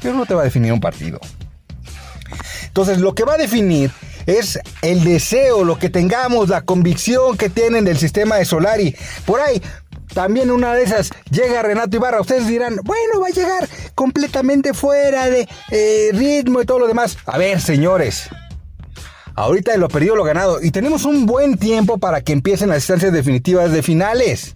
Pero 0.00 0.14
no 0.14 0.24
te 0.24 0.34
va 0.34 0.40
a 0.40 0.44
definir 0.44 0.72
un 0.72 0.80
partido. 0.80 1.20
Entonces, 2.66 2.98
lo 2.98 3.14
que 3.14 3.24
va 3.24 3.34
a 3.34 3.38
definir 3.38 3.92
es 4.26 4.58
el 4.82 5.04
deseo, 5.04 5.64
lo 5.64 5.78
que 5.78 5.90
tengamos, 5.90 6.48
la 6.48 6.62
convicción 6.62 7.36
que 7.36 7.48
tienen 7.48 7.84
del 7.84 7.98
sistema 7.98 8.36
de 8.36 8.44
Solari. 8.44 8.96
Por 9.26 9.40
ahí, 9.40 9.62
también 10.14 10.50
una 10.50 10.74
de 10.74 10.82
esas 10.82 11.10
llega 11.30 11.62
Renato 11.62 11.96
Ibarra. 11.96 12.20
Ustedes 12.20 12.46
dirán, 12.46 12.76
bueno, 12.84 13.20
va 13.20 13.28
a 13.28 13.30
llegar 13.30 13.68
completamente 13.94 14.74
fuera 14.74 15.28
de 15.28 15.48
eh, 15.70 16.10
ritmo 16.12 16.60
y 16.60 16.66
todo 16.66 16.80
lo 16.80 16.86
demás. 16.86 17.18
A 17.26 17.38
ver, 17.38 17.60
señores. 17.60 18.28
Ahorita 19.34 19.74
lo 19.78 19.88
perdido 19.88 20.14
lo 20.14 20.24
ganado. 20.24 20.62
Y 20.62 20.70
tenemos 20.70 21.04
un 21.04 21.24
buen 21.24 21.56
tiempo 21.56 21.98
para 21.98 22.20
que 22.20 22.32
empiecen 22.32 22.68
las 22.68 22.78
instancias 22.78 23.12
definitivas 23.12 23.72
de 23.72 23.82
finales. 23.82 24.54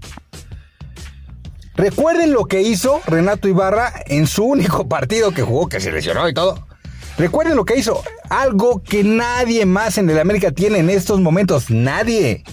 Recuerden 1.77 2.33
lo 2.33 2.47
que 2.47 2.63
hizo 2.63 3.01
Renato 3.07 3.49
Ibarra 3.49 3.93
en 4.07 4.27
su 4.27 4.45
único 4.45 4.89
partido 4.89 5.33
que 5.33 5.43
jugó, 5.43 5.69
que 5.69 5.81
se 5.81 5.93
lesionó 5.93 6.29
y 6.29 6.35
todo. 6.35 6.66
Recuerden 7.19 7.57
lo 7.57 7.65
que 7.65 7.77
hizo. 7.77 8.03
Algo 8.29 8.83
que 8.83 9.03
nadie 9.05 9.65
más 9.65 9.99
en 9.99 10.11
el 10.11 10.19
América 10.19 10.51
tiene 10.51 10.79
en 10.79 10.91
estos 10.91 11.21
momentos. 11.21 11.71
Nadie. 11.71 12.45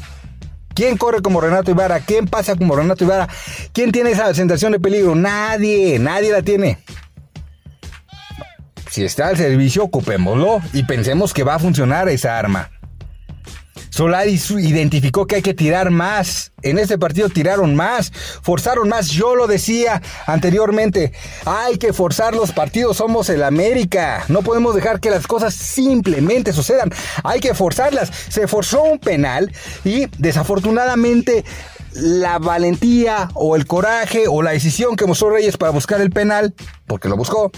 ¿Quién 0.73 0.97
corre 0.97 1.21
como 1.21 1.41
Renato 1.41 1.71
Ibarra? 1.71 1.99
¿Quién 1.99 2.27
pasa 2.27 2.55
como 2.55 2.75
Renato 2.75 3.03
Ibarra? 3.03 3.27
¿Quién 3.73 3.91
tiene 3.91 4.11
esa 4.11 4.33
sensación 4.33 4.71
de 4.71 4.79
peligro? 4.79 5.15
Nadie, 5.15 5.99
nadie 5.99 6.31
la 6.31 6.41
tiene. 6.41 6.79
Si 8.89 9.03
está 9.03 9.29
al 9.29 9.37
servicio, 9.37 9.83
ocupémoslo 9.83 10.61
y 10.71 10.83
pensemos 10.83 11.33
que 11.33 11.43
va 11.43 11.55
a 11.55 11.59
funcionar 11.59 12.09
esa 12.09 12.37
arma. 12.37 12.69
Solari 13.93 14.41
identificó 14.57 15.27
que 15.27 15.35
hay 15.35 15.41
que 15.43 15.53
tirar 15.53 15.91
más. 15.91 16.51
En 16.63 16.79
este 16.79 16.97
partido 16.97 17.29
tiraron 17.29 17.75
más, 17.75 18.11
forzaron 18.41 18.89
más. 18.89 19.09
Yo 19.09 19.35
lo 19.35 19.45
decía 19.45 20.01
anteriormente, 20.25 21.13
hay 21.45 21.77
que 21.77 21.93
forzar 21.93 22.33
los 22.33 22.53
partidos, 22.53 22.97
somos 22.97 23.29
el 23.29 23.43
América. 23.43 24.25
No 24.29 24.41
podemos 24.41 24.73
dejar 24.73 24.99
que 24.99 25.11
las 25.11 25.27
cosas 25.27 25.53
simplemente 25.53 26.53
sucedan. 26.53 26.89
Hay 27.23 27.39
que 27.39 27.53
forzarlas. 27.53 28.11
Se 28.29 28.47
forzó 28.47 28.81
un 28.81 28.97
penal 28.97 29.53
y 29.85 30.07
desafortunadamente 30.17 31.45
la 31.91 32.39
valentía 32.39 33.29
o 33.35 33.55
el 33.55 33.67
coraje 33.67 34.23
o 34.27 34.41
la 34.41 34.53
decisión 34.53 34.95
que 34.95 35.05
mostró 35.05 35.29
Reyes 35.29 35.57
para 35.57 35.71
buscar 35.71 36.01
el 36.01 36.09
penal, 36.09 36.55
porque 36.87 37.09
lo 37.09 37.15
buscó, 37.15 37.51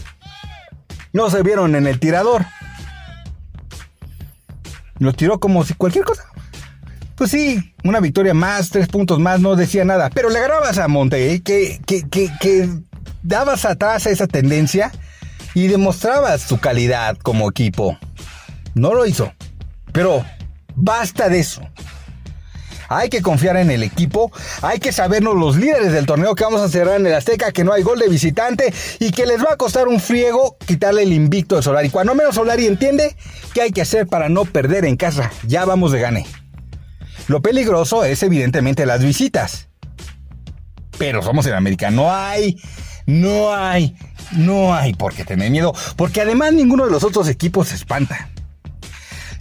no 1.14 1.30
se 1.30 1.44
vieron 1.44 1.78
en 1.78 1.88
el 1.88 1.98
tirador. 1.98 2.46
Lo 5.00 5.14
tiró 5.14 5.40
como 5.40 5.64
si 5.64 5.74
cualquier 5.74 6.06
cosa. 6.06 6.24
Pues 7.16 7.32
sí, 7.32 7.74
una 7.84 8.00
victoria 8.00 8.34
más, 8.34 8.70
tres 8.70 8.88
puntos 8.88 9.20
más, 9.20 9.40
no 9.40 9.56
decía 9.56 9.86
nada. 9.86 10.10
Pero 10.10 10.30
le 10.30 10.40
ganabas 10.40 10.78
a 10.78 10.88
Monte, 10.88 11.42
que, 11.42 11.80
que, 11.86 12.08
que, 12.10 12.30
que 12.40 12.70
dabas 13.24 13.66
atrás 13.66 14.06
a 14.06 14.10
esa 14.10 14.28
tendencia 14.28 14.92
y 15.54 15.68
demostrabas 15.68 16.48
tu 16.48 16.60
calidad 16.60 17.18
como 17.18 17.50
equipo. 17.50 17.98
No 18.74 18.94
lo 18.94 19.06
hizo. 19.06 19.32
Pero 19.94 20.26
basta 20.76 21.30
de 21.30 21.40
eso. 21.40 21.62
Hay 22.90 23.10
que 23.10 23.22
confiar 23.22 23.58
en 23.58 23.72
el 23.72 23.84
equipo, 23.84 24.32
hay 24.62 24.80
que 24.80 24.92
sabernos 24.92 25.36
los 25.36 25.58
líderes 25.58 25.92
del 25.92 26.06
torneo 26.06 26.36
que 26.36 26.44
vamos 26.44 26.62
a 26.62 26.70
cerrar 26.70 27.00
en 27.00 27.08
el 27.08 27.14
Azteca, 27.14 27.52
que 27.52 27.64
no 27.64 27.74
hay 27.74 27.84
gol 27.84 28.00
de 28.00 28.10
visitante 28.10 28.74
y 29.00 29.12
que 29.12 29.26
les 29.26 29.44
va 29.44 29.54
a 29.54 29.58
costar 29.58 29.88
un 29.88 30.00
friego 30.00 30.58
quitarle 30.66 31.04
el 31.04 31.14
invicto 31.14 31.56
de 31.56 31.64
Solari. 31.64 31.90
Cuando 31.90 32.16
menos 32.16 32.36
Solari 32.36 32.68
entiende 32.68 33.16
qué 33.54 33.64
hay 33.64 33.72
que 33.72 33.82
hacer 33.82 34.08
para 34.08 34.30
no 34.30 34.46
perder 34.46 34.86
en 34.86 34.96
casa. 34.96 35.32
Ya 35.48 35.66
vamos 35.66 35.92
de 35.92 36.00
gane. 36.00 36.26
Lo 37.28 37.42
peligroso 37.42 38.04
es 38.04 38.22
evidentemente 38.24 38.86
las 38.86 39.04
visitas. 39.04 39.68
Pero 40.98 41.22
somos 41.22 41.46
en 41.48 41.54
América, 41.54 41.92
no 41.92 42.14
hay, 42.14 42.58
no 43.06 43.54
hay, 43.54 43.96
no 44.32 44.74
hay 44.74 44.94
por 44.94 45.14
qué 45.14 45.26
tener 45.26 45.52
miedo, 45.52 45.74
porque 45.98 46.22
además 46.22 46.54
ninguno 46.54 46.86
de 46.86 46.92
los 46.92 47.04
otros 47.04 47.28
equipos 47.28 47.70
se 47.70 47.76
espanta. 47.76 48.30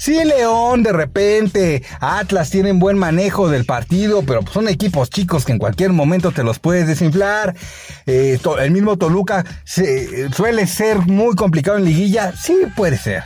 Sí, 0.05 0.23
León, 0.23 0.83
de 0.83 0.93
repente, 0.93 1.83
Atlas 1.99 2.51
tienen 2.51 2.79
buen 2.79 2.99
manejo 2.99 3.49
del 3.49 3.65
partido, 3.65 4.23
pero 4.23 4.43
son 4.53 4.69
equipos 4.69 5.09
chicos 5.09 5.47
que 5.47 5.53
en 5.53 5.59
cualquier 5.59 5.95
momento 5.95 6.31
te 6.31 6.43
los 6.43 6.59
puedes 6.59 6.87
desinflar. 6.87 7.57
Eh, 8.05 8.39
el 8.59 8.71
mismo 8.71 8.99
Toluca 8.99 9.47
suele 9.65 10.67
ser 10.67 10.99
muy 10.99 11.35
complicado 11.37 11.79
en 11.79 11.87
liguilla, 11.87 12.35
sí 12.37 12.55
puede 12.77 12.99
ser. 12.99 13.25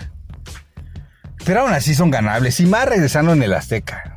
Pero 1.45 1.63
aún 1.63 1.73
así 1.73 1.97
son 1.97 2.13
ganables, 2.13 2.61
y 2.61 2.67
más 2.67 2.89
regresando 2.89 3.33
en 3.33 3.43
el 3.43 3.55
Azteca. 3.55 4.17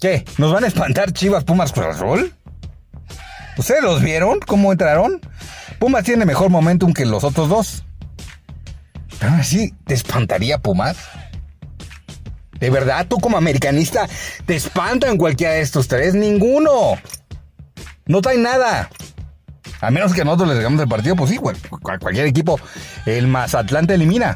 ¿Qué? 0.00 0.24
¿Nos 0.38 0.50
van 0.50 0.64
a 0.64 0.68
espantar 0.68 1.12
Chivas 1.12 1.44
Pumas 1.44 1.72
Cruz 1.72 1.88
Azul? 1.88 2.32
¿Ustedes 3.58 3.82
los 3.82 4.00
vieron? 4.00 4.40
¿Cómo 4.40 4.72
entraron? 4.72 5.20
Pumas 5.78 6.04
tiene 6.04 6.24
mejor 6.24 6.48
momentum 6.48 6.94
que 6.94 7.04
los 7.04 7.22
otros 7.22 7.50
dos. 7.50 7.85
Pero 9.18 9.32
así, 9.34 9.74
¿te 9.86 9.94
espantaría 9.94 10.58
Pumas? 10.58 10.96
¿De 12.58 12.70
verdad 12.70 13.06
tú 13.06 13.18
como 13.18 13.36
americanista 13.36 14.08
te 14.46 14.56
espantan 14.56 15.18
cualquiera 15.18 15.54
de 15.54 15.60
estos 15.60 15.88
tres? 15.88 16.14
Ninguno. 16.14 16.98
No 18.06 18.22
trae 18.22 18.38
nada. 18.38 18.90
A 19.80 19.90
menos 19.90 20.14
que 20.14 20.24
nosotros 20.24 20.48
les 20.48 20.58
hagamos 20.58 20.80
el 20.80 20.88
partido, 20.88 21.16
pues 21.16 21.30
sí, 21.30 21.38
cualquier 21.38 22.26
equipo, 22.26 22.58
el 23.04 23.26
Mazatlán 23.26 23.86
te 23.86 23.94
elimina. 23.94 24.34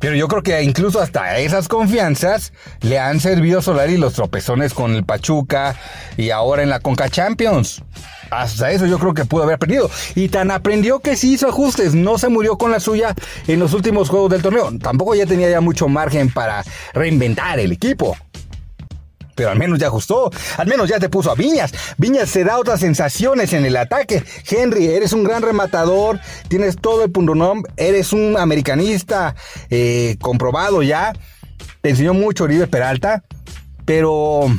Pero 0.00 0.16
yo 0.16 0.26
creo 0.28 0.42
que 0.42 0.62
incluso 0.62 1.00
hasta 1.00 1.38
esas 1.38 1.68
confianzas 1.68 2.52
le 2.80 2.98
han 2.98 3.20
servido 3.20 3.60
a 3.60 3.62
Solari 3.62 3.98
los 3.98 4.14
tropezones 4.14 4.74
con 4.74 4.96
el 4.96 5.04
Pachuca 5.04 5.76
y 6.16 6.30
ahora 6.30 6.62
en 6.62 6.70
la 6.70 6.80
Conca 6.80 7.08
Champions. 7.08 7.82
Hasta 8.30 8.70
eso 8.70 8.86
yo 8.86 8.98
creo 8.98 9.12
que 9.12 9.24
pudo 9.24 9.42
haber 9.42 9.56
aprendido. 9.56 9.90
Y 10.14 10.28
tan 10.28 10.50
aprendió 10.50 11.00
que 11.00 11.16
sí 11.16 11.34
hizo 11.34 11.48
ajustes. 11.48 11.94
No 11.94 12.16
se 12.16 12.28
murió 12.28 12.56
con 12.56 12.70
la 12.70 12.80
suya 12.80 13.14
en 13.46 13.58
los 13.58 13.74
últimos 13.74 14.08
juegos 14.08 14.30
del 14.30 14.42
torneo. 14.42 14.70
Tampoco 14.80 15.14
ya 15.14 15.26
tenía 15.26 15.50
ya 15.50 15.60
mucho 15.60 15.88
margen 15.88 16.30
para 16.30 16.64
reinventar 16.94 17.58
el 17.58 17.72
equipo. 17.72 18.16
Pero 19.40 19.52
al 19.52 19.58
menos 19.58 19.78
ya 19.78 19.86
ajustó. 19.86 20.30
Al 20.58 20.66
menos 20.66 20.90
ya 20.90 20.98
te 20.98 21.08
puso 21.08 21.30
a 21.30 21.34
Viñas. 21.34 21.72
Viñas 21.96 22.28
se 22.28 22.44
da 22.44 22.58
otras 22.58 22.80
sensaciones 22.80 23.54
en 23.54 23.64
el 23.64 23.74
ataque. 23.78 24.22
Henry, 24.46 24.88
eres 24.88 25.14
un 25.14 25.24
gran 25.24 25.40
rematador. 25.40 26.20
Tienes 26.48 26.76
todo 26.76 27.04
el 27.04 27.10
punto 27.10 27.32
Eres 27.78 28.12
un 28.12 28.36
americanista 28.36 29.34
eh, 29.70 30.18
comprobado 30.20 30.82
ya. 30.82 31.14
Te 31.80 31.88
enseñó 31.88 32.12
mucho 32.12 32.44
Oribe 32.44 32.66
Peralta. 32.66 33.24
Pero 33.86 34.54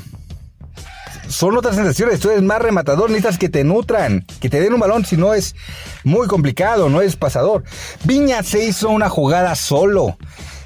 son 1.28 1.56
otras 1.56 1.76
sensaciones. 1.76 2.20
Tú 2.20 2.32
eres 2.32 2.42
más 2.42 2.60
rematador, 2.60 3.12
necesitas 3.12 3.38
que 3.38 3.50
te 3.50 3.64
nutran, 3.64 4.26
que 4.40 4.50
te 4.50 4.60
den 4.60 4.74
un 4.74 4.80
balón, 4.80 5.06
si 5.06 5.16
no 5.16 5.36
es 5.36 5.56
muy 6.04 6.26
complicado, 6.26 6.90
no 6.90 7.02
es 7.02 7.18
pasador. 7.18 7.64
Viña 8.04 8.42
se 8.42 8.66
hizo 8.66 8.90
una 8.90 9.10
jugada 9.10 9.54
solo 9.54 10.18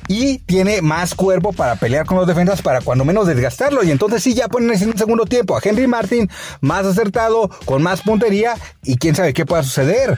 y 0.08 0.40
tiene 0.40 0.82
más 0.82 1.16
cuerpo 1.16 1.54
para 1.54 1.76
pelear 1.76 2.06
con 2.06 2.18
los 2.18 2.28
defensas 2.28 2.62
para 2.62 2.82
cuando 2.82 3.06
menos 3.06 3.28
desgastarlo. 3.28 3.84
Y 3.84 3.92
entonces 3.92 4.24
sí, 4.24 4.34
ya 4.34 4.48
ponen 4.48 4.72
en 4.72 4.90
un 4.90 4.98
segundo 4.98 5.26
tiempo 5.26 5.58
a 5.58 5.62
Henry 5.64 5.88
Martin 5.88 6.30
más 6.62 6.86
acertado, 6.86 7.50
con 7.66 7.82
más 7.82 8.02
puntería 8.02 8.56
y 8.84 8.98
quién 8.98 9.16
sabe 9.16 9.34
qué 9.34 9.46
pueda 9.46 9.64
suceder. 9.64 10.18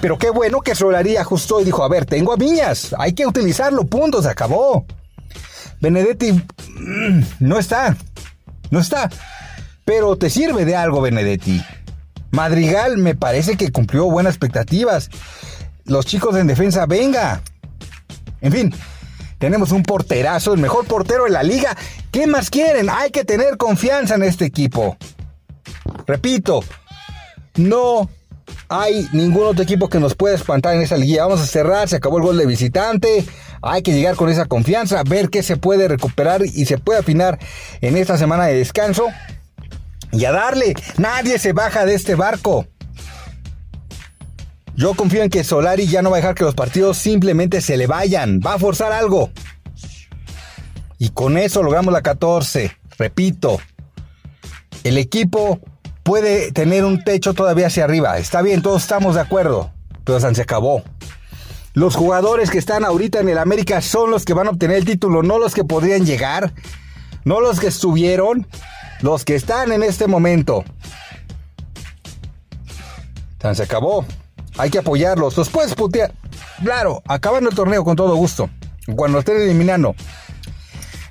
Pero 0.00 0.18
qué 0.18 0.30
bueno 0.30 0.60
que 0.60 0.74
Solari 0.74 1.16
ajustó 1.16 1.60
y 1.60 1.64
dijo, 1.64 1.84
a 1.84 1.88
ver, 1.88 2.06
tengo 2.06 2.32
a 2.32 2.36
Viñas, 2.36 2.94
hay 2.98 3.12
que 3.12 3.26
utilizarlo, 3.26 3.84
punto, 3.84 4.22
se 4.22 4.28
acabó. 4.28 4.86
Benedetti 5.80 6.32
mm, 6.32 7.20
no 7.40 7.58
está, 7.58 7.96
no 8.70 8.80
está. 8.80 9.10
Pero 9.84 10.16
te 10.16 10.30
sirve 10.30 10.64
de 10.64 10.76
algo, 10.76 11.00
Benedetti. 11.02 11.62
Madrigal 12.30 12.98
me 12.98 13.14
parece 13.14 13.56
que 13.56 13.70
cumplió 13.70 14.06
buenas 14.06 14.34
expectativas. 14.34 15.10
Los 15.84 16.06
chicos 16.06 16.36
en 16.36 16.46
defensa, 16.46 16.86
venga. 16.86 17.42
En 18.40 18.52
fin, 18.52 18.74
tenemos 19.44 19.72
un 19.72 19.82
porterazo, 19.82 20.54
el 20.54 20.60
mejor 20.60 20.86
portero 20.86 21.24
de 21.24 21.30
la 21.30 21.42
liga. 21.42 21.76
¿Qué 22.10 22.26
más 22.26 22.48
quieren? 22.48 22.88
Hay 22.88 23.10
que 23.10 23.24
tener 23.24 23.58
confianza 23.58 24.14
en 24.14 24.22
este 24.22 24.46
equipo. 24.46 24.96
Repito, 26.06 26.64
no 27.56 28.08
hay 28.70 29.06
ningún 29.12 29.44
otro 29.44 29.62
equipo 29.62 29.90
que 29.90 30.00
nos 30.00 30.14
pueda 30.14 30.34
espantar 30.34 30.74
en 30.74 30.80
esa 30.80 30.96
liga. 30.96 31.26
Vamos 31.26 31.42
a 31.42 31.46
cerrar, 31.46 31.90
se 31.90 31.96
acabó 31.96 32.16
el 32.16 32.24
gol 32.24 32.38
de 32.38 32.46
visitante. 32.46 33.26
Hay 33.60 33.82
que 33.82 33.92
llegar 33.92 34.16
con 34.16 34.30
esa 34.30 34.46
confianza, 34.46 35.02
ver 35.02 35.28
qué 35.28 35.42
se 35.42 35.58
puede 35.58 35.88
recuperar 35.88 36.42
y 36.46 36.64
se 36.64 36.78
puede 36.78 37.00
afinar 37.00 37.38
en 37.82 37.98
esta 37.98 38.16
semana 38.16 38.46
de 38.46 38.54
descanso 38.54 39.08
y 40.10 40.24
a 40.24 40.32
darle. 40.32 40.74
Nadie 40.96 41.38
se 41.38 41.52
baja 41.52 41.84
de 41.84 41.94
este 41.94 42.14
barco. 42.14 42.66
Yo 44.76 44.94
confío 44.94 45.22
en 45.22 45.30
que 45.30 45.44
Solari 45.44 45.86
ya 45.86 46.02
no 46.02 46.10
va 46.10 46.16
a 46.16 46.20
dejar 46.20 46.34
que 46.34 46.44
los 46.44 46.54
partidos 46.54 46.98
simplemente 46.98 47.60
se 47.60 47.76
le 47.76 47.86
vayan. 47.86 48.40
Va 48.44 48.54
a 48.54 48.58
forzar 48.58 48.92
algo. 48.92 49.30
Y 50.98 51.10
con 51.10 51.38
eso 51.38 51.62
logramos 51.62 51.92
la 51.92 52.02
14. 52.02 52.76
Repito, 52.98 53.60
el 54.82 54.98
equipo 54.98 55.60
puede 56.02 56.52
tener 56.52 56.84
un 56.84 57.04
techo 57.04 57.34
todavía 57.34 57.68
hacia 57.68 57.84
arriba. 57.84 58.18
Está 58.18 58.42
bien, 58.42 58.62
todos 58.62 58.82
estamos 58.82 59.14
de 59.14 59.20
acuerdo. 59.20 59.72
Pero 60.04 60.18
se 60.20 60.42
acabó. 60.42 60.82
Los 61.72 61.96
jugadores 61.96 62.50
que 62.50 62.58
están 62.58 62.84
ahorita 62.84 63.20
en 63.20 63.28
el 63.28 63.38
América 63.38 63.80
son 63.80 64.10
los 64.10 64.24
que 64.24 64.34
van 64.34 64.46
a 64.46 64.50
obtener 64.50 64.76
el 64.76 64.84
título, 64.84 65.22
no 65.22 65.38
los 65.38 65.54
que 65.54 65.64
podrían 65.64 66.06
llegar, 66.06 66.52
no 67.24 67.40
los 67.40 67.58
que 67.58 67.66
estuvieron, 67.66 68.46
los 69.00 69.24
que 69.24 69.34
están 69.34 69.72
en 69.72 69.82
este 69.82 70.06
momento. 70.06 70.64
Se 73.52 73.62
acabó. 73.62 74.06
Hay 74.56 74.70
que 74.70 74.78
apoyarlos. 74.78 75.36
Los 75.36 75.50
puedes 75.50 75.74
putear. 75.74 76.12
Claro, 76.62 77.02
acabando 77.06 77.50
el 77.50 77.56
torneo 77.56 77.84
con 77.84 77.96
todo 77.96 78.14
gusto. 78.16 78.50
Cuando 78.96 79.18
estén 79.18 79.36
eliminando. 79.36 79.94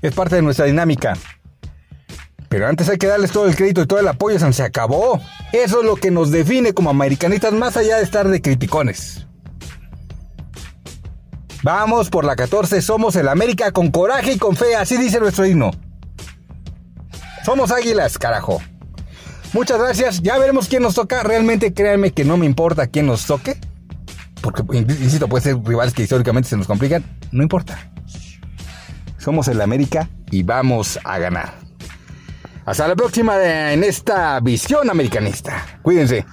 Es 0.01 0.13
parte 0.13 0.35
de 0.35 0.41
nuestra 0.41 0.65
dinámica. 0.65 1.13
Pero 2.49 2.67
antes 2.67 2.87
hay 2.89 2.97
que 2.97 3.07
darles 3.07 3.31
todo 3.31 3.47
el 3.47 3.55
crédito 3.55 3.81
y 3.81 3.87
todo 3.87 3.99
el 3.99 4.07
apoyo. 4.07 4.39
Se 4.51 4.63
acabó. 4.63 5.19
Eso 5.51 5.79
es 5.79 5.85
lo 5.85 5.95
que 5.95 6.11
nos 6.11 6.31
define 6.31 6.73
como 6.73 6.89
americanistas 6.89 7.53
más 7.53 7.77
allá 7.77 7.97
de 7.97 8.03
estar 8.03 8.27
de 8.27 8.41
criticones. 8.41 9.25
Vamos 11.63 12.09
por 12.09 12.25
la 12.25 12.35
14, 12.35 12.81
somos 12.81 13.15
el 13.15 13.29
América 13.29 13.71
con 13.71 13.89
coraje 13.89 14.33
y 14.33 14.37
con 14.37 14.57
fe, 14.57 14.75
así 14.75 14.97
dice 14.97 15.21
nuestro 15.21 15.45
himno. 15.45 15.71
Somos 17.45 17.71
águilas, 17.71 18.17
carajo. 18.17 18.61
Muchas 19.53 19.79
gracias. 19.79 20.21
Ya 20.21 20.37
veremos 20.37 20.67
quién 20.67 20.81
nos 20.81 20.95
toca. 20.95 21.21
Realmente 21.23 21.73
créanme 21.73 22.11
que 22.11 22.25
no 22.25 22.37
me 22.37 22.45
importa 22.45 22.87
quién 22.87 23.05
nos 23.05 23.25
toque. 23.25 23.57
Porque, 24.41 24.63
insisto, 24.77 25.27
puede 25.29 25.43
ser 25.43 25.57
rivales 25.63 25.93
que 25.93 26.03
históricamente 26.03 26.49
se 26.49 26.57
nos 26.57 26.67
complican. 26.67 27.03
No 27.31 27.43
importa. 27.43 27.91
Somos 29.17 29.47
el 29.47 29.61
América 29.61 30.09
y 30.31 30.43
vamos 30.43 30.99
a 31.03 31.17
ganar. 31.17 31.53
Hasta 32.65 32.87
la 32.87 32.95
próxima 32.95 33.71
en 33.71 33.83
esta 33.83 34.39
visión 34.39 34.89
americanista. 34.89 35.79
Cuídense. 35.81 36.25